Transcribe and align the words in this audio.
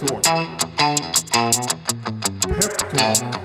Peptalk. 0.00 0.24
Peptalk. 2.48 3.40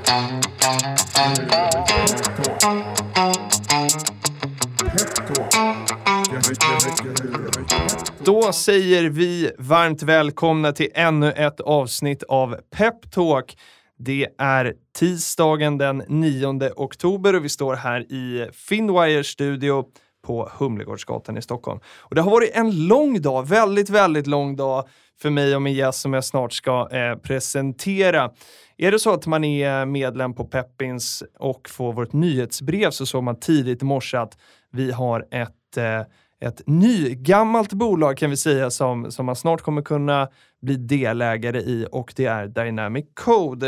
Då 8.26 8.54
säger 8.54 9.10
vi 9.10 9.52
varmt 9.58 10.04
välkomna 10.04 10.72
till 10.72 10.90
ännu 10.94 11.32
ett 11.32 11.60
avsnitt 11.60 12.24
av 12.24 12.58
Peptalk. 12.76 13.58
Det 13.98 14.28
är 14.38 14.74
tisdagen 14.98 15.78
den 15.78 16.04
9 16.08 16.72
oktober 16.76 17.36
och 17.36 17.46
vi 17.46 17.50
står 17.50 17.76
här 17.76 18.02
i 18.12 18.50
Finwire 18.54 19.24
studio 19.24 19.86
på 20.26 20.50
Humlegårdsgatan 20.54 21.38
i 21.38 21.42
Stockholm. 21.42 21.80
Och 22.00 22.16
det 22.16 22.22
har 22.22 22.32
varit 22.32 22.52
en 22.54 22.88
lång 22.88 23.22
dag, 23.22 23.48
väldigt, 23.48 23.90
väldigt 23.90 24.28
lång 24.28 24.56
dag 24.56 24.88
för 25.22 25.30
mig 25.30 25.56
och 25.56 25.62
min 25.62 25.74
gäst 25.74 26.02
som 26.02 26.14
jag 26.14 26.26
snart 26.26 26.54
ska 26.54 26.90
eh, 26.92 27.16
presentera. 27.16 28.32
Är 28.78 28.92
det 28.92 29.00
så 29.00 29.14
att 29.14 29.28
man 29.28 29.44
är 29.44 29.86
medlem 29.86 30.34
på 30.34 30.46
Peppins 30.46 31.24
och 31.40 31.70
får 31.70 31.94
vårt 31.94 32.14
nyhetsbrev 32.14 32.92
så 32.92 33.06
såg 33.06 33.24
man 33.24 33.40
tidigt 33.40 33.82
i 33.82 33.86
morse 33.86 34.18
att 34.18 34.38
vi 34.72 34.92
har 34.92 35.26
ett 35.32 35.78
eh, 35.78 36.02
ett 36.46 36.62
nygammalt 36.66 37.74
bolag 37.74 38.18
kan 38.18 38.30
vi 38.30 38.38
säga 38.38 38.72
som, 38.72 39.12
som 39.12 39.26
man 39.26 39.36
snart 39.36 39.62
kommer 39.62 39.82
kunna 39.82 40.30
bli 40.62 40.76
delägare 40.76 41.60
i 41.60 41.88
och 41.92 42.14
det 42.16 42.26
är 42.26 42.48
Dynamic 42.48 43.06
Code. 43.14 43.68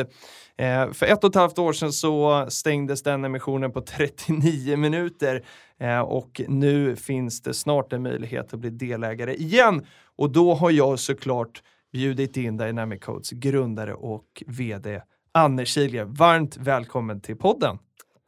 Eh, 0.57 0.91
för 0.91 1.05
ett 1.05 1.23
och 1.23 1.29
ett 1.29 1.35
halvt 1.35 1.59
år 1.59 1.73
sedan 1.73 1.93
så 1.93 2.45
stängdes 2.49 3.03
den 3.03 3.25
emissionen 3.25 3.71
på 3.71 3.81
39 3.97 4.77
minuter 4.77 5.45
eh, 5.79 5.99
och 5.99 6.41
nu 6.47 6.95
finns 6.95 7.41
det 7.41 7.53
snart 7.53 7.93
en 7.93 8.03
möjlighet 8.03 8.53
att 8.53 8.59
bli 8.59 8.69
delägare 8.69 9.33
igen 9.35 9.85
och 10.17 10.31
då 10.31 10.53
har 10.53 10.71
jag 10.71 10.99
såklart 10.99 11.63
bjudit 11.91 12.37
in 12.37 12.57
Dynamic 12.57 13.03
Codes 13.03 13.29
grundare 13.29 13.93
och 13.93 14.43
vd 14.47 15.01
Anne 15.31 15.65
Kilgren. 15.65 16.13
Varmt 16.13 16.57
välkommen 16.57 17.21
till 17.21 17.35
podden! 17.35 17.77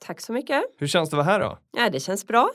Tack 0.06 0.22
så 0.22 0.34
mycket. 0.34 0.64
Hur 0.78 0.88
känns 0.88 1.10
det 1.10 1.20
att 1.20 1.26
vara 1.26 1.38
här 1.38 1.40
då? 1.40 1.58
Ja, 1.78 1.90
det 1.90 2.00
känns 2.00 2.28
bra. 2.28 2.50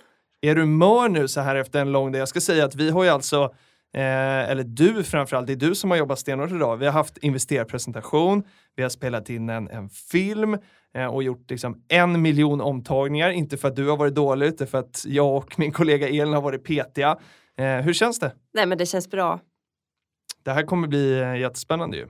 Är 0.44 0.54
du 0.54 0.66
mör 0.66 1.08
nu 1.08 1.28
så 1.28 1.40
här 1.40 1.56
efter 1.56 1.80
en 1.80 1.92
lång 1.92 2.12
dag? 2.12 2.20
Jag 2.20 2.28
ska 2.28 2.40
säga 2.40 2.64
att 2.64 2.74
vi 2.74 2.90
har 2.90 3.04
ju 3.04 3.10
alltså, 3.10 3.42
eh, 3.94 4.50
eller 4.50 4.64
du 4.64 5.04
framförallt, 5.04 5.46
det 5.46 5.52
är 5.52 5.56
du 5.56 5.74
som 5.74 5.90
har 5.90 5.98
jobbat 5.98 6.18
stenhårt 6.18 6.50
idag. 6.50 6.76
Vi 6.76 6.86
har 6.86 6.92
haft 6.92 7.18
investerarpresentation, 7.18 8.44
vi 8.76 8.82
har 8.82 8.90
spelat 8.90 9.30
in 9.30 9.48
en, 9.48 9.68
en 9.68 9.88
film 9.88 10.58
eh, 10.94 11.06
och 11.06 11.22
gjort 11.22 11.50
liksom 11.50 11.82
en 11.88 12.22
miljon 12.22 12.60
omtagningar. 12.60 13.30
Inte 13.30 13.56
för 13.56 13.68
att 13.68 13.76
du 13.76 13.88
har 13.88 13.96
varit 13.96 14.14
dålig, 14.14 14.46
utan 14.46 14.66
för 14.66 14.78
att 14.78 15.04
jag 15.08 15.36
och 15.36 15.58
min 15.58 15.72
kollega 15.72 16.08
Elin 16.08 16.32
har 16.32 16.42
varit 16.42 16.64
petiga. 16.64 17.18
Eh, 17.58 17.76
hur 17.76 17.92
känns 17.92 18.18
det? 18.18 18.32
Nej, 18.54 18.66
men 18.66 18.78
det 18.78 18.86
känns 18.86 19.10
bra. 19.10 19.40
Det 20.42 20.52
här 20.52 20.62
kommer 20.62 20.88
bli 20.88 21.20
eh, 21.20 21.36
jättespännande 21.36 21.96
ju. 21.96 22.06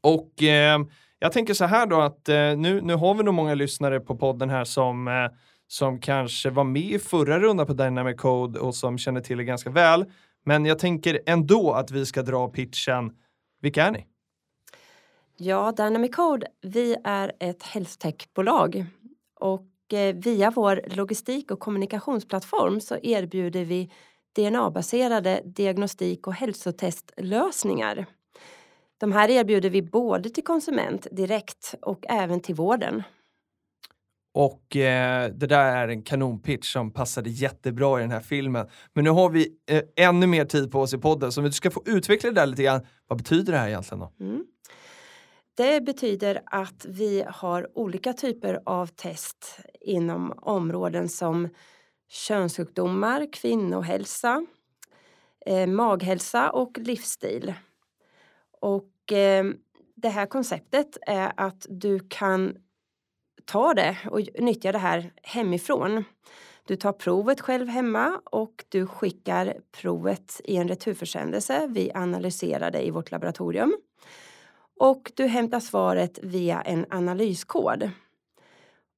Och 0.00 0.42
eh, 0.42 0.78
jag 1.18 1.32
tänker 1.32 1.54
så 1.54 1.64
här 1.64 1.86
då 1.86 2.00
att 2.00 2.28
eh, 2.28 2.56
nu, 2.56 2.80
nu 2.80 2.94
har 2.94 3.14
vi 3.14 3.22
nog 3.22 3.34
många 3.34 3.54
lyssnare 3.54 4.00
på 4.00 4.16
podden 4.16 4.50
här 4.50 4.64
som 4.64 5.28
som 5.68 6.00
kanske 6.00 6.50
var 6.50 6.64
med 6.64 6.82
i 6.82 6.98
förra 6.98 7.38
rundan 7.40 7.66
på 7.66 7.72
Dynamic 7.72 8.16
Code 8.16 8.60
och 8.60 8.74
som 8.74 8.98
känner 8.98 9.20
till 9.20 9.38
det 9.38 9.44
ganska 9.44 9.70
väl. 9.70 10.04
Men 10.44 10.64
jag 10.64 10.78
tänker 10.78 11.20
ändå 11.26 11.72
att 11.72 11.90
vi 11.90 12.06
ska 12.06 12.22
dra 12.22 12.48
pitchen. 12.48 13.12
Vilka 13.60 13.84
är 13.86 13.90
ni? 13.90 14.06
Ja, 15.36 15.72
Dynamic 15.72 16.14
Code, 16.16 16.46
vi 16.60 16.96
är 17.04 17.32
ett 17.40 17.62
hälsotechbolag 17.62 18.86
och 19.40 19.92
eh, 19.92 20.14
via 20.14 20.50
vår 20.50 20.80
logistik 20.86 21.50
och 21.50 21.60
kommunikationsplattform 21.60 22.80
så 22.80 22.96
erbjuder 23.02 23.64
vi 23.64 23.90
DNA-baserade 24.36 25.42
diagnostik 25.44 26.26
och 26.26 26.34
hälsotestlösningar. 26.34 28.06
De 28.98 29.12
här 29.12 29.30
erbjuder 29.30 29.70
vi 29.70 29.82
både 29.82 30.30
till 30.30 30.44
konsument 30.44 31.06
direkt 31.12 31.74
och 31.82 32.04
även 32.08 32.40
till 32.40 32.54
vården. 32.54 33.02
Och 34.32 34.76
eh, 34.76 35.30
det 35.34 35.46
där 35.46 35.76
är 35.76 35.88
en 35.88 36.02
kanonpitch 36.02 36.72
som 36.72 36.90
passade 36.90 37.30
jättebra 37.30 37.98
i 37.98 38.02
den 38.02 38.10
här 38.10 38.20
filmen. 38.20 38.66
Men 38.94 39.04
nu 39.04 39.10
har 39.10 39.30
vi 39.30 39.48
eh, 39.70 39.82
ännu 39.96 40.26
mer 40.26 40.44
tid 40.44 40.72
på 40.72 40.80
oss 40.80 40.94
i 40.94 40.98
podden, 40.98 41.32
så 41.32 41.40
om 41.40 41.44
vi 41.44 41.52
ska 41.52 41.70
få 41.70 41.82
utveckla 41.86 42.30
det 42.30 42.34
där 42.40 42.46
lite 42.46 42.62
grann. 42.62 42.86
Vad 43.06 43.18
betyder 43.18 43.52
det 43.52 43.58
här 43.58 43.68
egentligen 43.68 44.00
då? 44.00 44.24
Mm. 44.24 44.44
Det 45.56 45.80
betyder 45.80 46.42
att 46.46 46.86
vi 46.88 47.24
har 47.28 47.78
olika 47.78 48.12
typer 48.12 48.60
av 48.66 48.86
test 48.86 49.60
inom 49.80 50.32
områden 50.36 51.08
som 51.08 51.48
könssjukdomar, 52.08 53.32
kvinnohälsa, 53.32 54.46
eh, 55.46 55.66
maghälsa 55.66 56.50
och 56.50 56.78
livsstil. 56.78 57.54
Och 58.60 59.12
eh, 59.12 59.44
det 59.96 60.08
här 60.08 60.26
konceptet 60.26 60.96
är 61.06 61.32
att 61.36 61.66
du 61.68 62.00
kan 62.08 62.56
ta 63.48 63.74
det 63.74 63.98
och 64.10 64.20
nyttja 64.38 64.72
det 64.72 64.78
här 64.78 65.12
hemifrån. 65.22 66.04
Du 66.66 66.76
tar 66.76 66.92
provet 66.92 67.40
själv 67.40 67.68
hemma 67.68 68.20
och 68.24 68.64
du 68.68 68.86
skickar 68.86 69.56
provet 69.72 70.40
i 70.44 70.56
en 70.56 70.68
returförsändelse. 70.68 71.66
Vi 71.70 71.92
analyserar 71.94 72.70
det 72.70 72.86
i 72.86 72.90
vårt 72.90 73.10
laboratorium. 73.10 73.76
Och 74.80 75.12
du 75.14 75.26
hämtar 75.26 75.60
svaret 75.60 76.18
via 76.22 76.60
en 76.60 76.86
analyskod. 76.90 77.90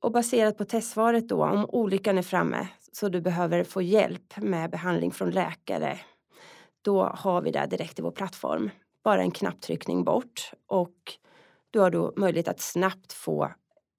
Och 0.00 0.12
baserat 0.12 0.58
på 0.58 0.64
testsvaret 0.64 1.28
då, 1.28 1.44
om 1.44 1.66
olyckan 1.68 2.18
är 2.18 2.22
framme 2.22 2.68
så 2.92 3.08
du 3.08 3.20
behöver 3.20 3.64
få 3.64 3.82
hjälp 3.82 4.36
med 4.36 4.70
behandling 4.70 5.10
från 5.10 5.30
läkare, 5.30 5.98
då 6.82 7.04
har 7.04 7.42
vi 7.42 7.50
det 7.50 7.66
direkt 7.66 7.98
i 7.98 8.02
vår 8.02 8.10
plattform. 8.10 8.70
Bara 9.04 9.22
en 9.22 9.30
knapptryckning 9.30 10.04
bort 10.04 10.52
och 10.66 10.96
du 11.70 11.78
har 11.78 11.90
då 11.90 12.12
möjlighet 12.16 12.48
att 12.48 12.60
snabbt 12.60 13.12
få 13.12 13.50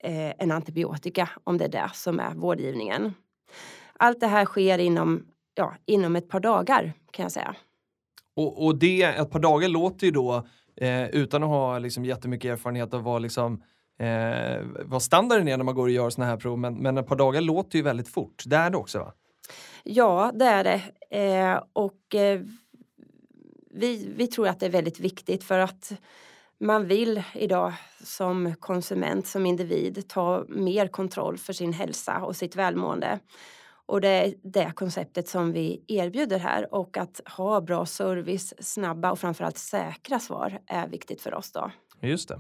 eh, 0.03 0.33
en 0.37 0.51
antibiotika 0.51 1.29
om 1.43 1.57
det 1.57 1.65
är 1.65 1.69
det 1.69 1.89
som 1.93 2.19
är 2.19 2.33
vårdgivningen. 2.33 3.13
Allt 3.93 4.19
det 4.19 4.27
här 4.27 4.45
sker 4.45 4.77
inom, 4.77 5.25
ja, 5.55 5.75
inom 5.85 6.15
ett 6.15 6.29
par 6.29 6.39
dagar 6.39 6.93
kan 7.11 7.23
jag 7.23 7.31
säga. 7.31 7.55
Och, 8.35 8.65
och 8.65 8.75
det, 8.75 9.03
ett 9.03 9.31
par 9.31 9.39
dagar 9.39 9.69
låter 9.69 10.05
ju 10.05 10.11
då, 10.11 10.47
eh, 10.75 11.09
utan 11.09 11.43
att 11.43 11.49
ha 11.49 11.79
liksom 11.79 12.05
jättemycket 12.05 12.51
erfarenhet 12.51 12.93
av 12.93 13.03
vad, 13.03 13.21
liksom, 13.21 13.63
eh, 13.99 14.61
vad 14.85 15.03
standarden 15.03 15.47
är 15.47 15.57
när 15.57 15.63
man 15.63 15.75
går 15.75 15.83
och 15.83 15.89
gör 15.89 16.09
sådana 16.09 16.31
här 16.31 16.37
prov, 16.37 16.59
men, 16.59 16.75
men 16.75 16.97
ett 16.97 17.07
par 17.07 17.15
dagar 17.15 17.41
låter 17.41 17.77
ju 17.77 17.83
väldigt 17.83 18.09
fort. 18.09 18.43
Det 18.45 18.55
är 18.55 18.69
det 18.69 18.77
också 18.77 18.99
va? 18.99 19.13
Ja, 19.83 20.31
det 20.33 20.45
är 20.45 20.63
det. 20.63 20.81
Eh, 21.17 21.63
och 21.73 22.15
eh, 22.15 22.41
vi, 23.73 24.13
vi 24.15 24.27
tror 24.27 24.47
att 24.47 24.59
det 24.59 24.65
är 24.65 24.69
väldigt 24.69 24.99
viktigt 24.99 25.43
för 25.43 25.59
att 25.59 25.93
man 26.61 26.87
vill 26.87 27.23
idag 27.33 27.73
som 28.03 28.55
konsument, 28.59 29.27
som 29.27 29.45
individ, 29.45 30.07
ta 30.07 30.45
mer 30.47 30.87
kontroll 30.87 31.37
för 31.37 31.53
sin 31.53 31.73
hälsa 31.73 32.21
och 32.21 32.35
sitt 32.35 32.55
välmående. 32.55 33.19
Och 33.85 34.01
det 34.01 34.07
är 34.07 34.33
det 34.43 34.71
konceptet 34.75 35.27
som 35.27 35.51
vi 35.51 35.83
erbjuder 35.87 36.39
här 36.39 36.73
och 36.73 36.97
att 36.97 37.21
ha 37.37 37.61
bra 37.61 37.85
service, 37.85 38.53
snabba 38.59 39.11
och 39.11 39.19
framförallt 39.19 39.57
säkra 39.57 40.19
svar 40.19 40.59
är 40.67 40.87
viktigt 40.87 41.21
för 41.21 41.33
oss 41.33 41.51
då. 41.51 41.71
Just 42.01 42.29
det. 42.29 42.39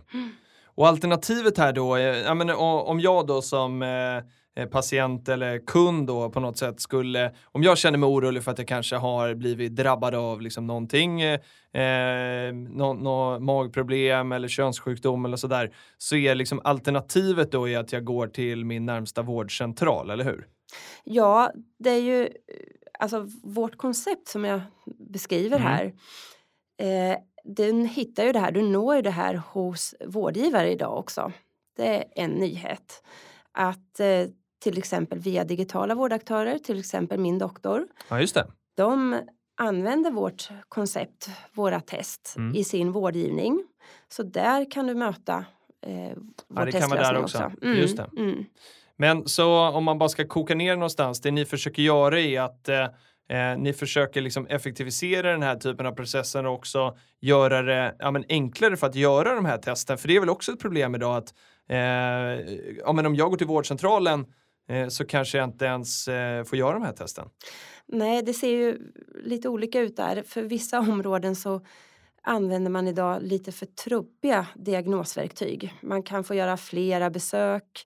Och 0.75 0.87
alternativet 0.87 1.57
här 1.57 1.73
då, 1.73 1.99
jag 1.99 2.37
menar, 2.37 2.55
om 2.87 2.99
jag 2.99 3.27
då 3.27 3.41
som 3.41 3.81
eh, 3.81 4.23
patient 4.71 5.29
eller 5.29 5.65
kund 5.65 6.07
då 6.07 6.29
på 6.29 6.39
något 6.39 6.57
sätt 6.57 6.79
skulle, 6.79 7.31
om 7.45 7.63
jag 7.63 7.77
känner 7.77 7.97
mig 7.97 8.07
orolig 8.07 8.43
för 8.43 8.51
att 8.51 8.57
jag 8.57 8.67
kanske 8.67 8.95
har 8.95 9.33
blivit 9.33 9.75
drabbad 9.75 10.15
av 10.15 10.41
liksom 10.41 10.67
någonting, 10.67 11.21
eh, 11.21 12.53
nå, 12.53 12.93
nå, 12.93 13.39
magproblem 13.39 14.31
eller 14.31 14.47
könssjukdom 14.47 15.25
eller 15.25 15.37
sådär, 15.37 15.73
så 15.97 16.15
är 16.15 16.35
liksom 16.35 16.61
alternativet 16.63 17.51
då 17.51 17.69
är 17.69 17.79
att 17.79 17.93
jag 17.93 18.05
går 18.05 18.27
till 18.27 18.65
min 18.65 18.85
närmsta 18.85 19.21
vårdcentral, 19.21 20.09
eller 20.09 20.23
hur? 20.23 20.47
Ja, 21.03 21.51
det 21.79 21.89
är 21.89 22.01
ju 22.01 22.29
alltså 22.99 23.27
vårt 23.43 23.77
koncept 23.77 24.27
som 24.27 24.43
jag 24.43 24.61
beskriver 25.09 25.59
mm. 25.59 25.67
här. 25.67 25.93
Eh, 26.77 27.17
den 27.43 27.85
hittar 27.85 28.23
ju 28.23 28.31
det 28.31 28.39
här, 28.39 28.51
du 28.51 28.61
når 28.61 28.95
ju 28.95 29.01
det 29.01 29.09
här 29.09 29.35
hos 29.35 29.95
vårdgivare 30.05 30.71
idag 30.71 30.97
också. 30.97 31.31
Det 31.75 31.95
är 31.95 32.05
en 32.15 32.31
nyhet. 32.31 33.03
Att 33.51 33.99
eh, 33.99 34.27
till 34.61 34.77
exempel 34.77 35.19
via 35.19 35.43
digitala 35.43 35.95
vårdaktörer, 35.95 36.57
till 36.57 36.79
exempel 36.79 37.19
min 37.19 37.37
doktor. 37.37 37.87
Ja, 38.09 38.19
just 38.19 38.35
det. 38.35 38.47
De 38.77 39.19
använder 39.57 40.11
vårt 40.11 40.49
koncept, 40.69 41.29
våra 41.53 41.81
test, 41.81 42.33
mm. 42.37 42.55
i 42.55 42.63
sin 42.63 42.91
vårdgivning. 42.91 43.63
Så 44.09 44.23
där 44.23 44.71
kan 44.71 44.87
du 44.87 44.95
möta 44.95 45.45
eh, 45.85 45.93
vår 46.47 46.59
ja, 46.59 46.65
det 46.65 46.71
kan 46.71 46.89
man 46.89 46.97
där 46.97 47.17
också. 47.17 47.37
också. 47.37 47.65
Mm. 47.65 47.77
Just 47.77 47.97
det. 47.97 48.09
Mm. 48.17 48.45
Men 48.97 49.27
så 49.27 49.69
om 49.69 49.83
man 49.83 49.97
bara 49.97 50.09
ska 50.09 50.27
koka 50.27 50.55
ner 50.55 50.75
någonstans, 50.75 51.21
det 51.21 51.31
ni 51.31 51.45
försöker 51.45 51.81
göra 51.81 52.19
är 52.19 52.41
att 52.41 52.69
eh, 52.69 52.87
Eh, 53.31 53.57
ni 53.57 53.73
försöker 53.73 54.21
liksom 54.21 54.47
effektivisera 54.47 55.31
den 55.31 55.43
här 55.43 55.55
typen 55.55 55.85
av 55.85 55.91
processer 55.91 56.45
och 56.45 56.53
också 56.53 56.97
göra 57.19 57.61
det 57.61 57.95
ja, 57.99 58.11
men 58.11 58.25
enklare 58.29 58.77
för 58.77 58.87
att 58.87 58.95
göra 58.95 59.35
de 59.35 59.45
här 59.45 59.57
testen. 59.57 59.97
För 59.97 60.07
det 60.07 60.15
är 60.15 60.19
väl 60.19 60.29
också 60.29 60.51
ett 60.51 60.59
problem 60.59 60.95
idag 60.95 61.17
att 61.17 61.33
eh, 61.69 61.77
ja, 62.85 62.93
men 62.93 63.05
om 63.05 63.15
jag 63.15 63.29
går 63.29 63.37
till 63.37 63.47
vårdcentralen 63.47 64.25
Eh, 64.69 64.87
så 64.87 65.05
kanske 65.05 65.37
jag 65.37 65.47
inte 65.47 65.65
ens 65.65 66.07
eh, 66.07 66.43
får 66.43 66.57
göra 66.57 66.73
de 66.73 66.83
här 66.83 66.93
testen. 66.93 67.29
Nej, 67.85 68.23
det 68.23 68.33
ser 68.33 68.49
ju 68.49 68.91
lite 69.23 69.49
olika 69.49 69.79
ut 69.79 69.95
där. 69.95 70.23
För 70.23 70.41
vissa 70.41 70.79
områden 70.91 71.35
så 71.35 71.61
använder 72.21 72.71
man 72.71 72.87
idag 72.87 73.23
lite 73.23 73.51
för 73.51 73.65
trubbiga 73.65 74.47
diagnosverktyg. 74.55 75.73
Man 75.81 76.03
kan 76.03 76.23
få 76.23 76.35
göra 76.35 76.57
flera 76.57 77.09
besök 77.09 77.85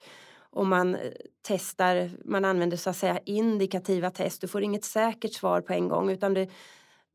och 0.55 0.67
man 0.67 0.95
eh, 0.95 1.11
testar, 1.41 2.11
man 2.25 2.45
använder 2.45 2.77
så 2.77 2.89
att 2.89 2.97
säga 2.97 3.19
indikativa 3.25 4.11
test. 4.11 4.41
Du 4.41 4.47
får 4.47 4.63
inget 4.63 4.83
säkert 4.83 5.33
svar 5.33 5.61
på 5.61 5.73
en 5.73 5.87
gång 5.87 6.11
utan 6.11 6.33
det, 6.33 6.49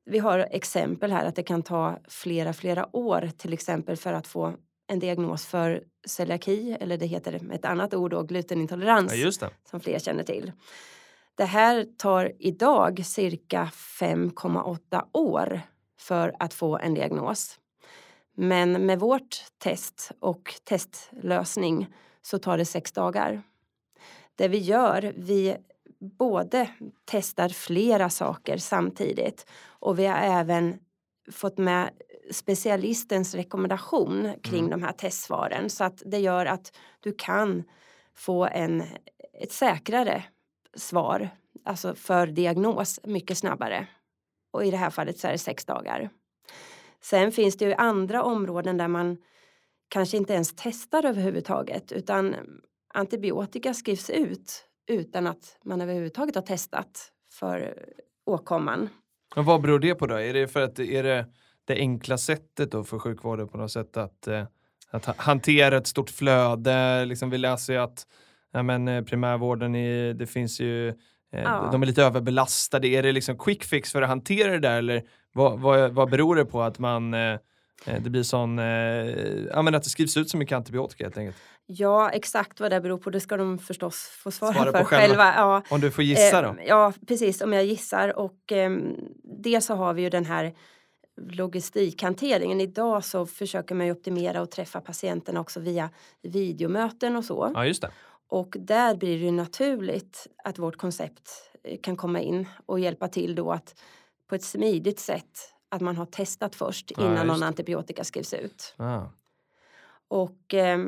vi 0.04 0.18
har 0.18 0.38
exempel 0.38 1.12
här 1.12 1.24
att 1.24 1.36
det 1.36 1.42
kan 1.42 1.62
ta 1.62 1.98
flera, 2.08 2.52
flera 2.52 2.96
år 2.96 3.30
till 3.38 3.52
exempel 3.52 3.96
för 3.96 4.12
att 4.12 4.26
få 4.26 4.54
en 4.90 4.98
diagnos 4.98 5.46
för 5.46 5.84
celiaki 6.06 6.76
eller 6.80 6.96
det 6.96 7.06
heter 7.06 7.52
ett 7.52 7.64
annat 7.64 7.94
ord 7.94 8.10
då 8.10 8.22
glutenintolerans 8.22 9.14
Ja, 9.14 9.48
som 9.70 9.80
fler 9.80 9.98
känner 9.98 10.22
till. 10.22 10.52
Det 11.34 11.44
här 11.44 11.86
tar 11.96 12.32
idag 12.38 13.06
cirka 13.06 13.70
5,8 14.00 15.02
år 15.12 15.60
för 15.98 16.34
att 16.38 16.54
få 16.54 16.78
en 16.78 16.94
diagnos. 16.94 17.58
Men 18.36 18.86
med 18.86 19.00
vårt 19.00 19.44
test 19.58 20.12
och 20.20 20.54
testlösning 20.64 21.86
så 22.22 22.38
tar 22.38 22.58
det 22.58 22.64
sex 22.64 22.92
dagar. 22.92 23.42
Det 24.34 24.48
vi 24.48 24.58
gör, 24.58 25.12
vi 25.16 25.56
både 26.00 26.70
testar 27.04 27.48
flera 27.48 28.10
saker 28.10 28.56
samtidigt 28.56 29.46
och 29.66 29.98
vi 29.98 30.06
har 30.06 30.18
även 30.18 30.78
fått 31.32 31.58
med 31.58 31.90
specialistens 32.30 33.34
rekommendation 33.34 34.32
kring 34.42 34.58
mm. 34.58 34.70
de 34.70 34.82
här 34.82 34.92
testsvaren 34.92 35.70
så 35.70 35.84
att 35.84 36.02
det 36.06 36.18
gör 36.18 36.46
att 36.46 36.76
du 37.00 37.14
kan 37.18 37.64
få 38.14 38.46
en, 38.46 38.82
ett 39.42 39.52
säkrare 39.52 40.24
svar, 40.76 41.28
alltså 41.64 41.94
för 41.94 42.26
diagnos 42.26 43.00
mycket 43.04 43.38
snabbare. 43.38 43.86
Och 44.52 44.64
i 44.64 44.70
det 44.70 44.76
här 44.76 44.90
fallet 44.90 45.18
så 45.18 45.28
är 45.28 45.32
det 45.32 45.38
sex 45.38 45.64
dagar. 45.64 46.10
Sen 47.02 47.32
finns 47.32 47.56
det 47.56 47.64
ju 47.64 47.72
andra 47.74 48.22
områden 48.22 48.76
där 48.76 48.88
man 48.88 49.16
kanske 49.88 50.16
inte 50.16 50.32
ens 50.32 50.54
testar 50.56 51.04
överhuvudtaget 51.04 51.92
utan 51.92 52.36
antibiotika 52.94 53.74
skrivs 53.74 54.10
ut 54.10 54.66
utan 54.86 55.26
att 55.26 55.58
man 55.64 55.80
överhuvudtaget 55.80 56.34
har 56.34 56.42
testat 56.42 57.12
för 57.32 57.74
åkomman. 58.26 58.88
Och 59.36 59.44
vad 59.44 59.62
beror 59.62 59.78
det 59.78 59.94
på 59.94 60.06
då? 60.06 60.14
Är 60.14 60.34
det 60.34 60.48
för 60.48 60.60
att 60.60 60.78
är 60.78 61.02
det 61.02 61.26
det 61.70 61.80
enkla 61.80 62.18
sättet 62.18 62.72
då 62.72 62.84
för 62.84 62.98
sjukvården 62.98 63.48
på 63.48 63.58
något 63.58 63.72
sätt 63.72 63.96
att, 63.96 64.26
eh, 64.26 64.44
att 64.90 65.06
hantera 65.06 65.76
ett 65.76 65.86
stort 65.86 66.10
flöde? 66.10 67.04
Liksom 67.04 67.30
vi 67.30 67.38
läser 67.38 67.72
ju 67.72 67.78
att 67.78 68.06
ja, 68.52 68.62
men, 68.62 68.88
eh, 68.88 69.04
primärvården, 69.04 69.74
är, 69.74 70.14
det 70.14 70.26
finns 70.26 70.60
ju 70.60 70.88
eh, 70.88 70.94
ja. 71.32 71.68
de 71.72 71.82
är 71.82 71.86
lite 71.86 72.02
överbelastade. 72.02 72.88
Är 72.88 73.02
det 73.02 73.12
liksom 73.12 73.38
quick 73.38 73.64
fix 73.64 73.92
för 73.92 74.02
att 74.02 74.08
hantera 74.08 74.52
det 74.52 74.58
där 74.58 74.78
eller 74.78 75.02
vad, 75.32 75.60
vad, 75.60 75.92
vad 75.92 76.10
beror 76.10 76.36
det 76.36 76.44
på 76.44 76.62
att 76.62 76.78
man 76.78 77.10
det 77.84 78.10
blir 78.10 78.22
sån, 78.22 78.58
ja 78.58 79.62
men 79.62 79.74
att 79.74 79.82
det 79.82 79.90
skrivs 79.90 80.16
ut 80.16 80.30
så 80.30 80.36
mycket 80.36 80.56
antibiotika 80.56 81.04
helt 81.04 81.18
enkelt? 81.18 81.36
Ja, 81.72 82.10
exakt 82.10 82.60
vad 82.60 82.70
det 82.70 82.80
beror 82.80 82.98
på 82.98 83.10
det 83.10 83.20
ska 83.20 83.36
de 83.36 83.58
förstås 83.58 84.10
få 84.22 84.30
svara, 84.30 84.52
svara 84.52 84.72
för 84.72 84.84
själva. 84.84 85.06
själva. 85.06 85.34
Ja. 85.36 85.62
Om 85.70 85.80
du 85.80 85.90
får 85.90 86.04
gissa 86.04 86.42
då? 86.42 86.48
Eh, 86.48 86.66
ja, 86.66 86.92
precis 87.08 87.40
om 87.40 87.52
jag 87.52 87.64
gissar 87.64 88.18
och 88.18 88.52
eh, 88.52 88.70
dels 89.42 89.66
så 89.66 89.74
har 89.74 89.94
vi 89.94 90.02
ju 90.02 90.10
den 90.10 90.24
här 90.24 90.54
logistikhanteringen. 91.28 92.60
Idag 92.60 93.04
så 93.04 93.26
försöker 93.26 93.74
man 93.74 93.86
ju 93.86 93.92
optimera 93.92 94.42
och 94.42 94.50
träffa 94.50 94.80
patienterna 94.80 95.40
också 95.40 95.60
via 95.60 95.90
videomöten 96.22 97.16
och 97.16 97.24
så. 97.24 97.50
Ja, 97.54 97.66
just 97.66 97.82
det. 97.82 97.90
Och 98.28 98.56
där 98.58 98.96
blir 98.96 99.18
det 99.18 99.24
ju 99.24 99.30
naturligt 99.30 100.26
att 100.44 100.58
vårt 100.58 100.76
koncept 100.76 101.30
eh, 101.62 101.80
kan 101.80 101.96
komma 101.96 102.20
in 102.20 102.48
och 102.66 102.80
hjälpa 102.80 103.08
till 103.08 103.34
då 103.34 103.52
att 103.52 103.80
på 104.26 104.34
ett 104.34 104.44
smidigt 104.44 105.00
sätt 105.00 105.54
att 105.68 105.80
man 105.80 105.96
har 105.96 106.06
testat 106.06 106.54
först 106.54 106.90
innan 106.90 107.16
ja, 107.16 107.24
någon 107.24 107.42
antibiotika 107.42 108.04
skrivs 108.04 108.34
ut. 108.34 108.74
Ah. 108.76 109.02
Och 110.08 110.54
eh, 110.54 110.78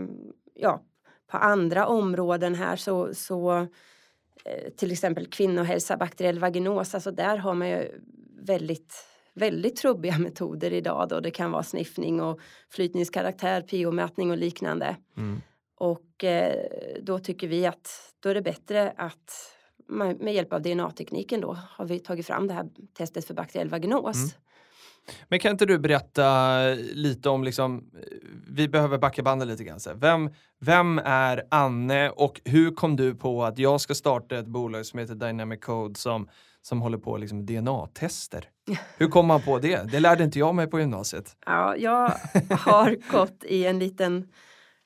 ja, 0.54 0.82
på 1.26 1.36
andra 1.36 1.86
områden 1.86 2.54
här 2.54 2.76
så, 2.76 3.14
så 3.14 3.56
eh, 4.44 4.70
till 4.76 4.92
exempel 4.92 5.26
kvinnohälsa, 5.26 5.96
bakteriell 5.96 6.38
vaginos, 6.38 6.94
alltså 6.94 7.10
där 7.10 7.36
har 7.36 7.54
man 7.54 7.68
ju 7.68 8.00
väldigt 8.40 9.11
väldigt 9.34 9.76
trubbiga 9.76 10.18
metoder 10.18 10.72
idag 10.72 11.08
då 11.08 11.20
det 11.20 11.30
kan 11.30 11.50
vara 11.50 11.62
sniffning 11.62 12.20
och 12.20 12.40
flytningskaraktär, 12.70 13.62
PO-mätning 13.62 14.30
och 14.30 14.38
liknande. 14.38 14.96
Mm. 15.16 15.40
Och 15.76 16.24
eh, 16.24 16.66
då 17.02 17.18
tycker 17.18 17.48
vi 17.48 17.66
att 17.66 18.14
då 18.20 18.28
är 18.28 18.34
det 18.34 18.42
bättre 18.42 18.92
att 18.96 19.56
man, 19.88 20.16
med 20.16 20.34
hjälp 20.34 20.52
av 20.52 20.62
DNA-tekniken 20.62 21.40
då 21.40 21.58
har 21.70 21.84
vi 21.84 21.98
tagit 21.98 22.26
fram 22.26 22.46
det 22.46 22.54
här 22.54 22.68
testet 22.94 23.24
för 23.24 23.34
bakteriell 23.34 23.68
vaginos. 23.68 24.16
Mm. 24.16 24.28
Men 25.28 25.38
kan 25.38 25.50
inte 25.50 25.66
du 25.66 25.78
berätta 25.78 26.58
lite 26.74 27.28
om, 27.28 27.44
liksom, 27.44 27.90
vi 28.48 28.68
behöver 28.68 28.98
backa 28.98 29.22
bandet 29.22 29.48
lite 29.48 29.64
grann. 29.64 29.78
Vem, 29.94 30.30
vem 30.60 30.98
är 31.04 31.42
Anne 31.50 32.10
och 32.10 32.40
hur 32.44 32.74
kom 32.74 32.96
du 32.96 33.14
på 33.14 33.44
att 33.44 33.58
jag 33.58 33.80
ska 33.80 33.94
starta 33.94 34.38
ett 34.38 34.46
bolag 34.46 34.86
som 34.86 34.98
heter 34.98 35.14
Dynamic 35.14 35.60
Code 35.60 35.98
som, 35.98 36.28
som 36.62 36.82
håller 36.82 36.98
på 36.98 37.16
liksom 37.16 37.46
DNA-tester? 37.46 38.48
Hur 38.96 39.08
kom 39.08 39.26
man 39.26 39.42
på 39.42 39.58
det? 39.58 39.92
Det 39.92 40.00
lärde 40.00 40.24
inte 40.24 40.38
jag 40.38 40.54
mig 40.54 40.66
på 40.66 40.80
gymnasiet. 40.80 41.36
Ja, 41.46 41.76
jag 41.76 42.12
har 42.50 43.12
gått 43.12 43.44
i 43.44 43.66
en 43.66 43.78
liten 43.78 44.28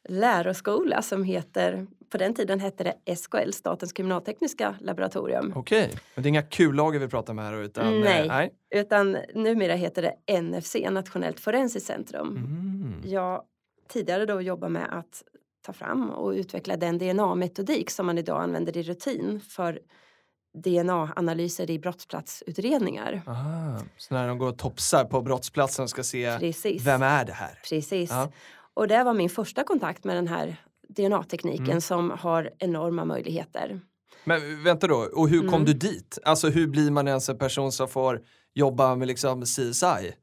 läroskola 0.09 1.03
som 1.03 1.25
heter, 1.25 1.87
på 2.11 2.19
den 2.19 2.35
tiden 2.35 2.61
hette 2.61 2.85
det 2.85 3.17
SKL, 3.17 3.51
Statens 3.51 3.93
kriminaltekniska 3.93 4.75
laboratorium. 4.81 5.53
Okej, 5.57 5.91
men 6.15 6.23
det 6.23 6.27
är 6.27 6.29
inga 6.29 6.43
kullager 6.43 6.99
vi 6.99 7.09
pratar 7.09 7.35
med 7.35 7.45
här 7.45 7.63
utan? 7.63 8.01
Nej, 8.01 8.21
eh, 8.21 8.27
nej. 8.29 8.55
utan 8.71 9.17
numera 9.35 9.75
heter 9.75 10.03
det 10.03 10.41
NFC, 10.41 10.77
Nationellt 10.91 11.41
forensiskt 11.41 11.87
centrum. 11.87 12.37
Mm. 12.37 13.01
Jag 13.05 13.43
tidigare 13.89 14.27
då 14.27 14.41
jobbat 14.41 14.73
med 14.73 14.89
att 14.91 15.23
ta 15.67 15.73
fram 15.73 16.11
och 16.11 16.31
utveckla 16.31 16.77
den 16.77 16.99
DNA-metodik 16.99 17.91
som 17.91 18.07
man 18.07 18.19
idag 18.19 18.43
använder 18.43 18.77
i 18.77 18.83
rutin 18.83 19.41
för 19.41 19.81
DNA-analyser 20.57 21.71
i 21.71 21.79
brottsplatsutredningar. 21.79 23.23
Aha, 23.27 23.79
så 23.97 24.15
när 24.15 24.29
de 24.29 24.39
går 24.39 24.49
och 24.49 24.59
topsar 24.59 25.05
på 25.05 25.23
brottsplatsen 25.23 25.83
och 25.83 25.91
ska 25.91 26.03
se 26.03 26.39
Precis. 26.39 26.83
vem 26.83 27.03
är 27.03 27.25
det 27.25 27.33
här? 27.33 27.59
Precis. 27.69 28.11
Ja. 28.11 28.33
Och 28.75 28.89
det 28.89 29.05
var 29.05 29.15
min 29.15 29.31
första 29.31 29.65
kontakt 29.65 30.05
med 30.05 30.17
den 30.17 30.29
här 30.29 30.57
DNA-tekniken 30.89 31.67
mm. 31.67 31.81
som 31.81 32.11
har 32.11 32.51
enorma 32.59 33.05
möjligheter. 33.05 33.81
Men 34.25 34.65
vänta 34.65 34.87
då, 34.87 34.97
och 34.97 35.29
hur 35.29 35.41
kom 35.41 35.49
mm. 35.49 35.65
du 35.65 35.73
dit? 35.73 36.19
Alltså 36.25 36.49
hur 36.49 36.67
blir 36.67 36.91
man 36.91 37.09
ens 37.09 37.29
en 37.29 37.39
person 37.39 37.73
som 37.73 37.89
får 37.89 38.23
jobba 38.55 38.95
med 38.95 39.09
liksom 39.09 39.43
CSI? 39.43 40.15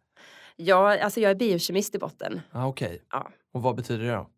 Ja, 0.55 1.03
alltså 1.03 1.19
jag 1.19 1.31
är 1.31 1.35
biokemist 1.35 1.95
i 1.95 1.99
botten. 1.99 2.41
Ah, 2.51 2.67
Okej, 2.67 2.87
okay. 2.87 2.99
ja. 3.11 3.29
och 3.53 3.61
vad 3.61 3.75
betyder 3.75 4.05
det 4.05 4.11
då? 4.11 4.29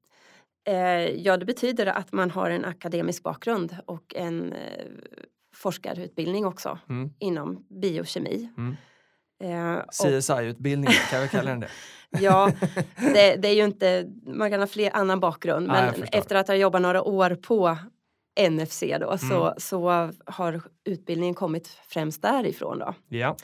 Eh, 0.67 1.09
ja, 1.09 1.37
det 1.37 1.45
betyder 1.45 1.85
att 1.85 2.11
man 2.11 2.31
har 2.31 2.49
en 2.49 2.65
akademisk 2.65 3.23
bakgrund 3.23 3.77
och 3.85 4.15
en 4.15 4.53
eh, 4.53 4.85
forskarutbildning 5.55 6.45
också 6.45 6.79
mm. 6.89 7.13
inom 7.19 7.65
biokemi. 7.81 8.49
Mm. 8.57 8.75
Eh, 9.43 9.83
CSI-utbildning, 9.91 10.89
kan 11.09 11.21
vi 11.21 11.27
kalla 11.27 11.49
den 11.49 11.59
det? 11.59 11.69
ja, 12.19 12.51
det, 12.95 13.35
det, 13.35 13.47
är 13.47 13.53
ju 13.53 13.65
inte, 13.65 14.11
man 14.25 14.51
kan 14.51 14.59
ha 14.59 14.67
fler 14.67 14.95
annan 14.95 15.19
bakgrund 15.19 15.67
men 15.67 15.93
ja, 15.97 16.05
efter 16.11 16.35
att 16.35 16.47
ha 16.47 16.55
jobbat 16.55 16.81
några 16.81 17.03
år 17.03 17.35
på 17.35 17.77
NFC 18.49 18.83
då 18.99 19.07
mm. 19.07 19.17
så, 19.17 19.53
så 19.57 20.11
har 20.25 20.61
utbildningen 20.83 21.35
kommit 21.35 21.67
främst 21.87 22.21
därifrån 22.21 22.79
då. 22.79 22.93
Ja. 23.07 23.35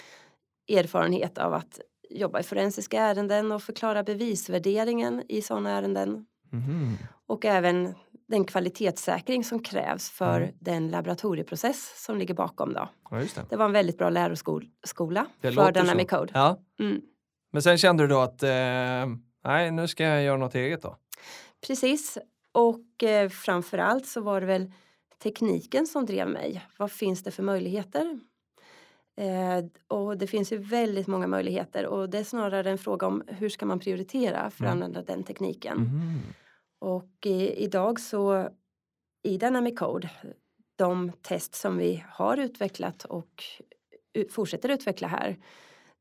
Erfarenhet 0.70 1.38
av 1.38 1.54
att 1.54 1.80
jobba 2.10 2.40
i 2.40 2.44
forensiska 2.44 3.02
ärenden 3.02 3.52
och 3.52 3.64
förklara 3.64 4.04
bevisvärderingen 4.04 5.24
i 5.30 5.42
sådana 5.42 5.70
ärenden. 5.70 6.26
Mm. 6.54 6.98
Och 7.28 7.46
även 7.46 7.96
den 8.32 8.46
kvalitetssäkring 8.46 9.44
som 9.44 9.60
krävs 9.60 10.10
för 10.10 10.42
mm. 10.42 10.56
den 10.60 10.90
laboratorieprocess 10.90 12.04
som 12.06 12.18
ligger 12.18 12.34
bakom. 12.34 12.74
Då. 12.74 12.90
Ja, 13.10 13.18
det. 13.18 13.46
det. 13.50 13.56
var 13.56 13.66
en 13.66 13.72
väldigt 13.72 13.98
bra 13.98 14.10
läroskola 14.10 15.26
för 15.42 15.72
Dynamic 15.72 16.10
Code. 16.10 16.32
Ja. 16.34 16.60
Mm. 16.80 17.02
Men 17.52 17.62
sen 17.62 17.78
kände 17.78 18.04
du 18.04 18.08
då 18.08 18.20
att 18.20 18.44
eh, 18.44 18.50
nej, 19.44 19.72
nu 19.72 19.88
ska 19.88 20.04
jag 20.04 20.24
göra 20.24 20.38
något 20.38 20.56
eget 20.56 20.82
då? 20.82 20.98
Precis. 21.68 22.18
Och 22.52 23.04
eh, 23.04 23.30
framförallt 23.30 24.08
så 24.08 24.22
var 24.22 24.42
det 24.42 24.48
väl 24.48 24.72
tekniken 25.24 25.88
som 25.88 26.06
drev 26.06 26.28
mig. 26.28 26.66
Vad 26.78 26.92
finns 26.92 27.24
det 27.24 27.32
för 27.32 27.44
möjligheter? 27.44 28.20
Eh, 29.18 29.66
och 29.98 30.18
det 30.18 30.28
finns 30.28 30.52
ju 30.52 30.58
väldigt 30.58 31.08
många 31.08 31.28
möjligheter 31.28 31.86
och 31.86 32.10
det 32.10 32.18
är 32.18 32.24
snarare 32.24 32.72
en 32.72 32.78
fråga 32.78 33.08
om 33.08 33.24
hur 33.28 33.50
ska 33.50 33.66
man 33.66 33.80
prioritera 33.80 34.50
för 34.50 34.66
att 34.66 34.72
mm. 34.72 34.72
använda 34.72 35.02
den 35.02 35.24
tekniken. 35.24 35.78
Mm. 35.78 36.20
Och 36.82 37.26
i, 37.26 37.64
idag 37.64 38.00
så 38.00 38.50
i 39.24 39.38
Dynamic 39.38 39.80
Code, 39.80 40.10
de 40.76 41.12
test 41.22 41.56
som 41.56 41.78
vi 41.78 42.04
har 42.10 42.38
utvecklat 42.38 43.06
och 43.06 43.44
fortsätter 44.30 44.70
utveckla 44.70 45.08
här. 45.08 45.38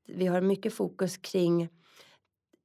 Vi 0.06 0.26
har 0.26 0.40
mycket 0.40 0.74
fokus 0.74 1.16
kring 1.16 1.62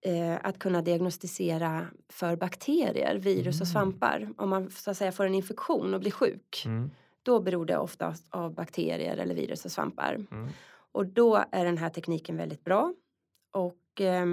eh, 0.06 0.36
att 0.42 0.60
kunna 0.60 0.82
diagnostisera 0.82 1.88
för 2.10 2.36
bakterier, 2.36 3.16
virus 3.16 3.62
och 3.62 3.68
mm. 3.68 3.72
svampar. 3.72 4.34
Om 4.38 4.50
man 4.50 4.72
så 4.72 4.92
att 4.92 4.98
säga 4.98 5.12
får 5.12 5.26
en 5.26 5.36
infektion 5.36 5.94
och 5.94 6.00
blir 6.00 6.12
sjuk. 6.12 6.64
Mm. 6.66 6.92
Då 7.24 7.40
beror 7.40 7.66
det 7.66 7.78
ofta 7.78 8.16
av 8.30 8.54
bakterier 8.54 9.18
eller 9.18 9.36
virus 9.36 9.66
och 9.66 9.72
svampar. 9.72 10.14
Mm. 10.32 10.50
Och 10.92 11.06
då 11.06 11.44
är 11.52 11.66
den 11.66 11.78
här 11.78 11.90
tekniken 11.90 12.38
väldigt 12.38 12.64
bra. 12.64 12.94
Och 13.54 13.76
och 13.96 14.02
eh, 14.02 14.26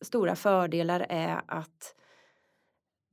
stora 0.00 0.36
fördelar 0.36 1.06
är 1.08 1.42
att 1.46 1.94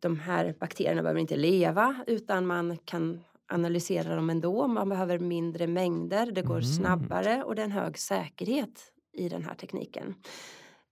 de 0.01 0.19
här 0.19 0.55
bakterierna 0.59 1.01
behöver 1.01 1.19
inte 1.21 1.35
leva 1.35 1.95
utan 2.07 2.45
man 2.47 2.77
kan 2.77 3.23
analysera 3.47 4.15
dem 4.15 4.29
ändå. 4.29 4.67
Man 4.67 4.89
behöver 4.89 5.19
mindre 5.19 5.67
mängder, 5.67 6.31
det 6.31 6.41
går 6.41 6.57
Mm. 6.57 6.63
snabbare 6.63 7.43
och 7.43 7.55
det 7.55 7.61
är 7.61 7.65
en 7.65 7.71
hög 7.71 7.97
säkerhet 7.97 8.93
i 9.13 9.29
den 9.29 9.43
här 9.43 9.55
tekniken. 9.55 10.15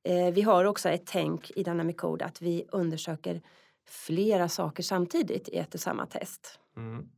Eh, 0.03 0.33
vi 0.33 0.41
har 0.41 0.65
också 0.65 0.89
ett 0.89 1.05
tänk 1.05 1.51
i 1.55 1.63
Dynamic 1.63 1.97
Code 1.97 2.25
att 2.25 2.41
vi 2.41 2.65
undersöker 2.71 3.41
flera 3.87 4.49
saker 4.49 4.83
samtidigt 4.83 5.49
i 5.49 5.57
ett 5.57 5.73
och 5.73 5.79
samma 5.79 6.05
test. 6.05 6.59
Mm. 6.77 7.09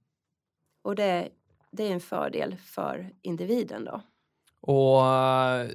Och 0.81 0.95
det, 0.95 1.29
det 1.71 1.83
är 1.83 1.91
en 1.91 2.00
fördel 2.00 2.55
för 2.65 3.10
individen 3.21 3.86
då. 3.86 4.01
Och, 4.62 5.05
eh, 5.05 5.69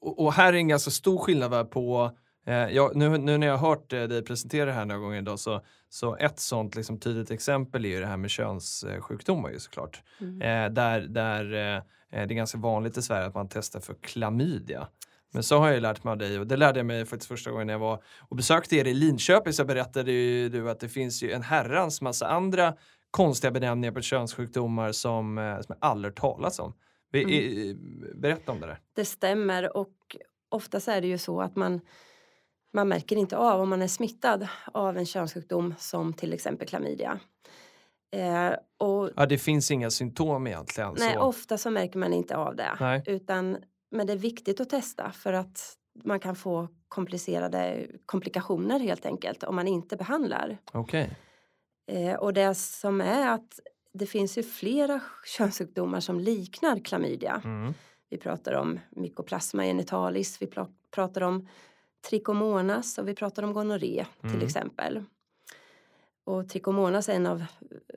och, 0.00 0.32
här 0.32 0.52
är 0.52 0.56
en 0.56 0.68
ganska 0.68 0.90
stor 0.90 1.18
skillnad 1.18 1.70
på 1.70 2.16
ja, 2.52 2.90
nu, 2.94 3.18
nu 3.18 3.38
när 3.38 3.46
jag 3.46 3.56
har 3.56 3.68
hört 3.68 3.92
eh, 3.92 4.02
dig 4.02 4.22
presentera 4.24 4.66
det 4.66 4.72
här 4.72 4.84
några 4.84 5.00
gånger 5.00 5.18
idag 5.18 5.38
så, 5.38 5.60
så 5.88 6.16
ett 6.16 6.38
sånt 6.40 6.74
liksom, 6.76 6.98
tydligt 7.00 7.30
exempel 7.30 7.84
är 7.84 7.88
ju 7.88 8.00
det 8.00 8.06
här 8.06 8.16
med 8.16 8.30
könssjukdomar 8.30 9.50
ju 9.50 9.58
såklart. 9.58 10.02
Mm. 10.20 10.42
Eh, 10.42 10.72
där 10.74 11.00
där 11.00 11.44
eh, 11.44 11.82
det 12.10 12.18
är 12.18 12.26
ganska 12.26 12.58
vanligt 12.58 12.96
i 12.96 13.02
Sverige 13.02 13.26
att 13.26 13.34
man 13.34 13.48
testar 13.48 13.80
för 13.80 13.94
klamydia. 13.94 14.88
Men 15.32 15.42
så 15.42 15.58
har 15.58 15.66
jag 15.66 15.74
ju 15.74 15.80
lärt 15.80 16.04
mig 16.04 16.12
av 16.12 16.18
dig 16.18 16.38
och 16.38 16.46
det 16.46 16.56
lärde 16.56 16.78
jag 16.78 16.86
mig 16.86 17.04
faktiskt 17.04 17.28
första 17.28 17.50
gången 17.50 17.68
jag 17.68 17.78
var 17.78 18.02
och 18.20 18.36
besökte 18.36 18.76
er 18.76 18.84
i 18.84 18.94
Linköping 18.94 19.52
så 19.52 19.64
berättade 19.64 20.12
ju 20.12 20.48
du 20.48 20.70
att 20.70 20.80
det 20.80 20.88
finns 20.88 21.22
ju 21.22 21.32
en 21.32 21.42
herrans 21.42 22.00
massa 22.00 22.26
andra 22.26 22.74
konstiga 23.10 23.50
benämningar 23.50 23.92
på 23.92 24.00
könssjukdomar 24.00 24.92
som, 24.92 25.38
eh, 25.38 25.54
som 25.60 25.76
jag 25.80 25.88
aldrig 25.90 26.14
talas 26.14 26.58
om. 26.58 26.74
Vi, 27.12 27.20
i- 27.20 27.76
Berätta 28.14 28.52
om 28.52 28.60
det 28.60 28.66
där. 28.66 28.78
Det 28.94 29.04
stämmer 29.04 29.76
och 29.76 30.16
oftast 30.48 30.88
är 30.88 31.00
det 31.00 31.06
ju 31.06 31.18
så 31.18 31.40
att 31.40 31.56
man, 31.56 31.80
man 32.74 32.88
märker 32.88 33.16
inte 33.16 33.36
av 33.36 33.60
om 33.60 33.68
man 33.68 33.82
är 33.82 33.88
smittad 33.88 34.48
av 34.72 34.98
en 34.98 35.06
könssjukdom 35.06 35.74
som 35.78 36.12
till 36.12 36.32
exempel 36.32 36.68
klamydia. 36.68 37.20
Eh, 38.16 38.52
och 38.78 39.10
Ja, 39.16 39.26
det 39.26 39.38
finns 39.38 39.70
inga 39.70 39.90
symptom 39.90 40.46
egentligen. 40.46 40.94
nej, 40.98 41.14
så. 41.14 41.20
ofta 41.20 41.58
så 41.58 41.70
märker 41.70 41.98
man 41.98 42.12
inte 42.12 42.36
av 42.36 42.56
det. 42.56 42.76
Nej. 42.80 43.02
Utan, 43.06 43.56
men 43.90 44.06
det 44.06 44.12
är 44.12 44.16
viktigt 44.16 44.60
att 44.60 44.70
testa 44.70 45.10
för 45.12 45.32
att 45.32 45.76
man 46.04 46.20
kan 46.20 46.36
få 46.36 46.68
komplicerade 46.88 47.86
komplikationer 48.06 48.80
helt 48.80 49.06
enkelt 49.06 49.42
om 49.42 49.56
man 49.56 49.68
inte 49.68 49.96
behandlar. 49.96 50.58
Okej. 50.72 51.16
Eh, 51.92 52.14
och 52.14 52.32
det 52.32 52.54
som 52.54 53.00
är 53.00 53.28
att 53.28 53.60
det 53.92 54.06
finns 54.06 54.38
ju 54.38 54.42
flera 54.42 55.00
könssjukdomar 55.24 56.00
som 56.00 56.20
liknar 56.20 56.84
klamydia. 56.84 57.42
Mm. 57.44 57.74
Vi 58.10 58.18
pratar 58.18 58.52
om 58.52 58.80
mycoplasma 58.90 59.62
genitalis, 59.62 60.42
vi 60.42 60.50
pratar 60.90 61.20
om 61.20 61.48
trichomonas 62.08 62.98
och 62.98 63.08
vi 63.08 63.14
pratar 63.14 63.42
om 63.42 63.52
gonorré 63.52 64.06
till 64.20 64.30
Mm. 64.30 64.46
exempel. 64.46 65.04
Och 66.24 66.48
trichomonas 66.48 67.08
är 67.08 67.14
en 67.14 67.26
av 67.26 67.44